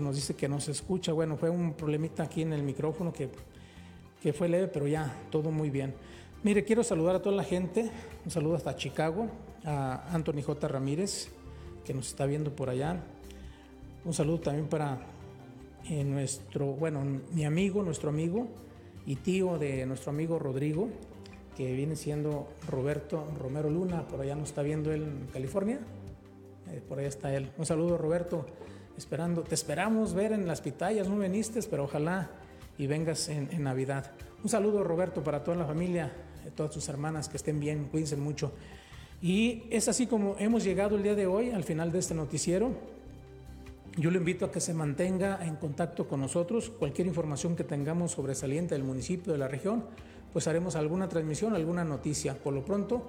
Nos 0.00 0.16
dice 0.16 0.34
que 0.34 0.48
no 0.48 0.60
se 0.60 0.72
escucha. 0.72 1.12
Bueno, 1.12 1.36
fue 1.36 1.50
un 1.50 1.74
problemita 1.74 2.24
aquí 2.24 2.42
en 2.42 2.52
el 2.52 2.62
micrófono 2.62 3.12
que, 3.12 3.28
que 4.20 4.32
fue 4.32 4.48
leve, 4.48 4.68
pero 4.68 4.86
ya, 4.86 5.14
todo 5.30 5.50
muy 5.50 5.70
bien. 5.70 5.94
Mire, 6.42 6.64
quiero 6.64 6.84
saludar 6.84 7.16
a 7.16 7.22
toda 7.22 7.34
la 7.34 7.44
gente. 7.44 7.90
Un 8.24 8.30
saludo 8.30 8.56
hasta 8.56 8.76
Chicago, 8.76 9.28
a 9.64 10.14
Anthony 10.14 10.42
J. 10.42 10.68
Ramírez, 10.68 11.30
que 11.84 11.92
nos 11.94 12.08
está 12.08 12.26
viendo 12.26 12.54
por 12.54 12.70
allá. 12.70 13.02
Un 14.04 14.14
saludo 14.14 14.40
también 14.40 14.68
para 14.68 14.98
eh, 15.88 16.04
nuestro, 16.04 16.66
bueno, 16.66 17.02
mi 17.32 17.44
amigo, 17.44 17.82
nuestro 17.82 18.10
amigo 18.10 18.46
y 19.06 19.16
tío 19.16 19.58
de 19.58 19.84
nuestro 19.86 20.10
amigo 20.10 20.38
Rodrigo, 20.38 20.88
que 21.56 21.72
viene 21.72 21.96
siendo 21.96 22.48
Roberto 22.68 23.26
Romero 23.38 23.68
Luna, 23.68 24.06
por 24.06 24.20
allá 24.20 24.36
nos 24.36 24.50
está 24.50 24.62
viendo 24.62 24.92
él 24.92 25.02
en 25.02 25.26
California. 25.32 25.80
Eh, 26.70 26.82
por 26.86 26.98
allá 26.98 27.08
está 27.08 27.34
él. 27.34 27.50
Un 27.56 27.66
saludo, 27.66 27.98
Roberto. 27.98 28.46
Esperando, 28.98 29.42
te 29.42 29.54
esperamos 29.54 30.12
ver 30.12 30.32
en 30.32 30.48
las 30.48 30.60
pitayas, 30.60 31.08
no 31.08 31.20
viniste, 31.20 31.60
pero 31.70 31.84
ojalá 31.84 32.30
y 32.78 32.88
vengas 32.88 33.28
en, 33.28 33.48
en 33.52 33.62
Navidad. 33.62 34.10
Un 34.42 34.50
saludo, 34.50 34.82
Roberto, 34.82 35.22
para 35.22 35.44
toda 35.44 35.56
la 35.56 35.64
familia, 35.64 36.10
eh, 36.44 36.50
todas 36.52 36.74
sus 36.74 36.88
hermanas, 36.88 37.28
que 37.28 37.36
estén 37.36 37.60
bien, 37.60 37.84
cuídense 37.92 38.16
mucho. 38.16 38.50
Y 39.22 39.62
es 39.70 39.86
así 39.86 40.08
como 40.08 40.34
hemos 40.40 40.64
llegado 40.64 40.96
el 40.96 41.04
día 41.04 41.14
de 41.14 41.28
hoy 41.28 41.52
al 41.52 41.62
final 41.62 41.92
de 41.92 42.00
este 42.00 42.12
noticiero. 42.12 42.72
Yo 43.96 44.10
le 44.10 44.18
invito 44.18 44.46
a 44.46 44.50
que 44.50 44.60
se 44.60 44.74
mantenga 44.74 45.46
en 45.46 45.54
contacto 45.54 46.08
con 46.08 46.18
nosotros. 46.18 46.68
Cualquier 46.68 47.06
información 47.06 47.54
que 47.54 47.62
tengamos 47.62 48.10
sobresaliente 48.10 48.74
del 48.74 48.82
municipio, 48.82 49.32
de 49.32 49.38
la 49.38 49.46
región, 49.46 49.84
pues 50.32 50.48
haremos 50.48 50.74
alguna 50.74 51.08
transmisión, 51.08 51.54
alguna 51.54 51.84
noticia. 51.84 52.34
Por 52.34 52.52
lo 52.52 52.64
pronto, 52.64 53.08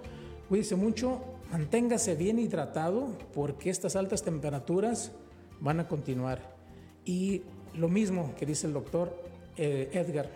cuídese 0.49 0.75
mucho, 0.75 1.19
manténgase 1.52 2.13
bien 2.13 2.38
hidratado 2.38 3.08
porque 3.34 3.71
estas 3.71 3.95
altas 3.95 4.21
temperaturas 4.21 5.13
van 5.62 5.80
a 5.80 5.88
continuar. 5.88 6.41
Y 7.06 7.43
lo 7.76 7.88
mismo 7.88 8.34
que 8.38 8.45
dice 8.45 8.67
el 8.67 8.74
doctor 8.74 9.15
eh, 9.58 9.89
Edgar, 9.93 10.30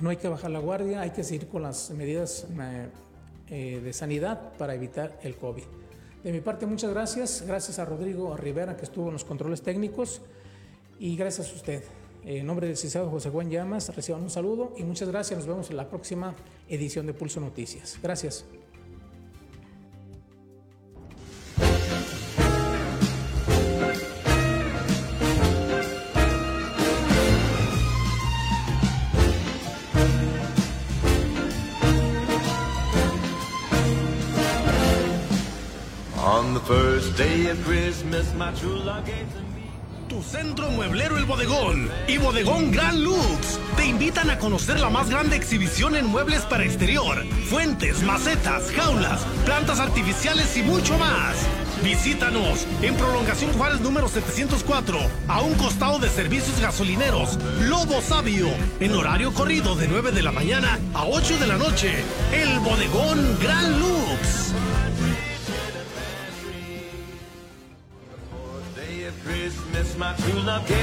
no 0.00 0.10
hay 0.10 0.16
que 0.16 0.28
bajar 0.28 0.50
la 0.50 0.58
guardia, 0.58 1.00
hay 1.00 1.10
que 1.10 1.24
seguir 1.24 1.48
con 1.48 1.62
las 1.62 1.90
medidas 1.90 2.46
eh, 2.60 2.88
eh, 3.48 3.80
de 3.82 3.92
sanidad 3.92 4.52
para 4.58 4.74
evitar 4.74 5.18
el 5.22 5.36
COVID. 5.36 5.64
De 6.22 6.32
mi 6.32 6.40
parte, 6.40 6.66
muchas 6.66 6.90
gracias. 6.90 7.44
Gracias 7.46 7.78
a 7.78 7.84
Rodrigo 7.84 8.36
Rivera, 8.36 8.76
que 8.76 8.84
estuvo 8.84 9.06
en 9.06 9.12
los 9.12 9.24
controles 9.24 9.62
técnicos. 9.62 10.22
Y 10.98 11.16
gracias 11.16 11.52
a 11.52 11.54
usted. 11.54 11.84
En 12.24 12.44
nombre 12.44 12.66
del 12.66 12.74
licenciado 12.74 13.08
José 13.08 13.30
Juan 13.30 13.48
Llamas, 13.48 13.94
reciban 13.94 14.22
un 14.22 14.30
saludo 14.30 14.72
y 14.76 14.82
muchas 14.82 15.08
gracias. 15.08 15.38
Nos 15.38 15.46
vemos 15.46 15.70
en 15.70 15.76
la 15.76 15.88
próxima 15.88 16.34
edición 16.68 17.06
de 17.06 17.14
Pulso 17.14 17.38
Noticias. 17.38 18.00
Gracias. 18.02 18.44
Tu 40.08 40.22
centro 40.22 40.70
mueblero 40.70 41.18
El 41.18 41.24
Bodegón 41.24 41.90
y 42.08 42.16
Bodegón 42.16 42.70
Gran 42.70 43.02
Lux 43.02 43.58
te 43.76 43.84
invitan 43.84 44.30
a 44.30 44.38
conocer 44.38 44.80
la 44.80 44.88
más 44.88 45.10
grande 45.10 45.36
exhibición 45.36 45.96
en 45.96 46.06
muebles 46.06 46.42
para 46.42 46.64
exterior, 46.64 47.22
fuentes, 47.50 48.02
macetas, 48.02 48.70
jaulas, 48.70 49.20
plantas 49.44 49.80
artificiales 49.80 50.56
y 50.56 50.62
mucho 50.62 50.96
más. 50.96 51.36
Visítanos 51.82 52.66
en 52.80 52.94
Prolongación 52.94 53.52
Juárez 53.52 53.80
número 53.80 54.08
704, 54.08 54.98
a 55.28 55.42
un 55.42 55.54
costado 55.54 55.98
de 55.98 56.08
servicios 56.08 56.58
gasolineros, 56.60 57.38
Lobo 57.68 58.00
Sabio, 58.00 58.48
en 58.80 58.94
horario 58.94 59.34
corrido 59.34 59.74
de 59.76 59.88
9 59.88 60.12
de 60.12 60.22
la 60.22 60.32
mañana 60.32 60.78
a 60.94 61.04
8 61.04 61.36
de 61.38 61.46
la 61.48 61.58
noche. 61.58 61.92
El 62.32 62.60
Bodegón 62.60 63.38
Gran 63.42 63.78
Lux. 63.78 64.45
Love 70.42 70.75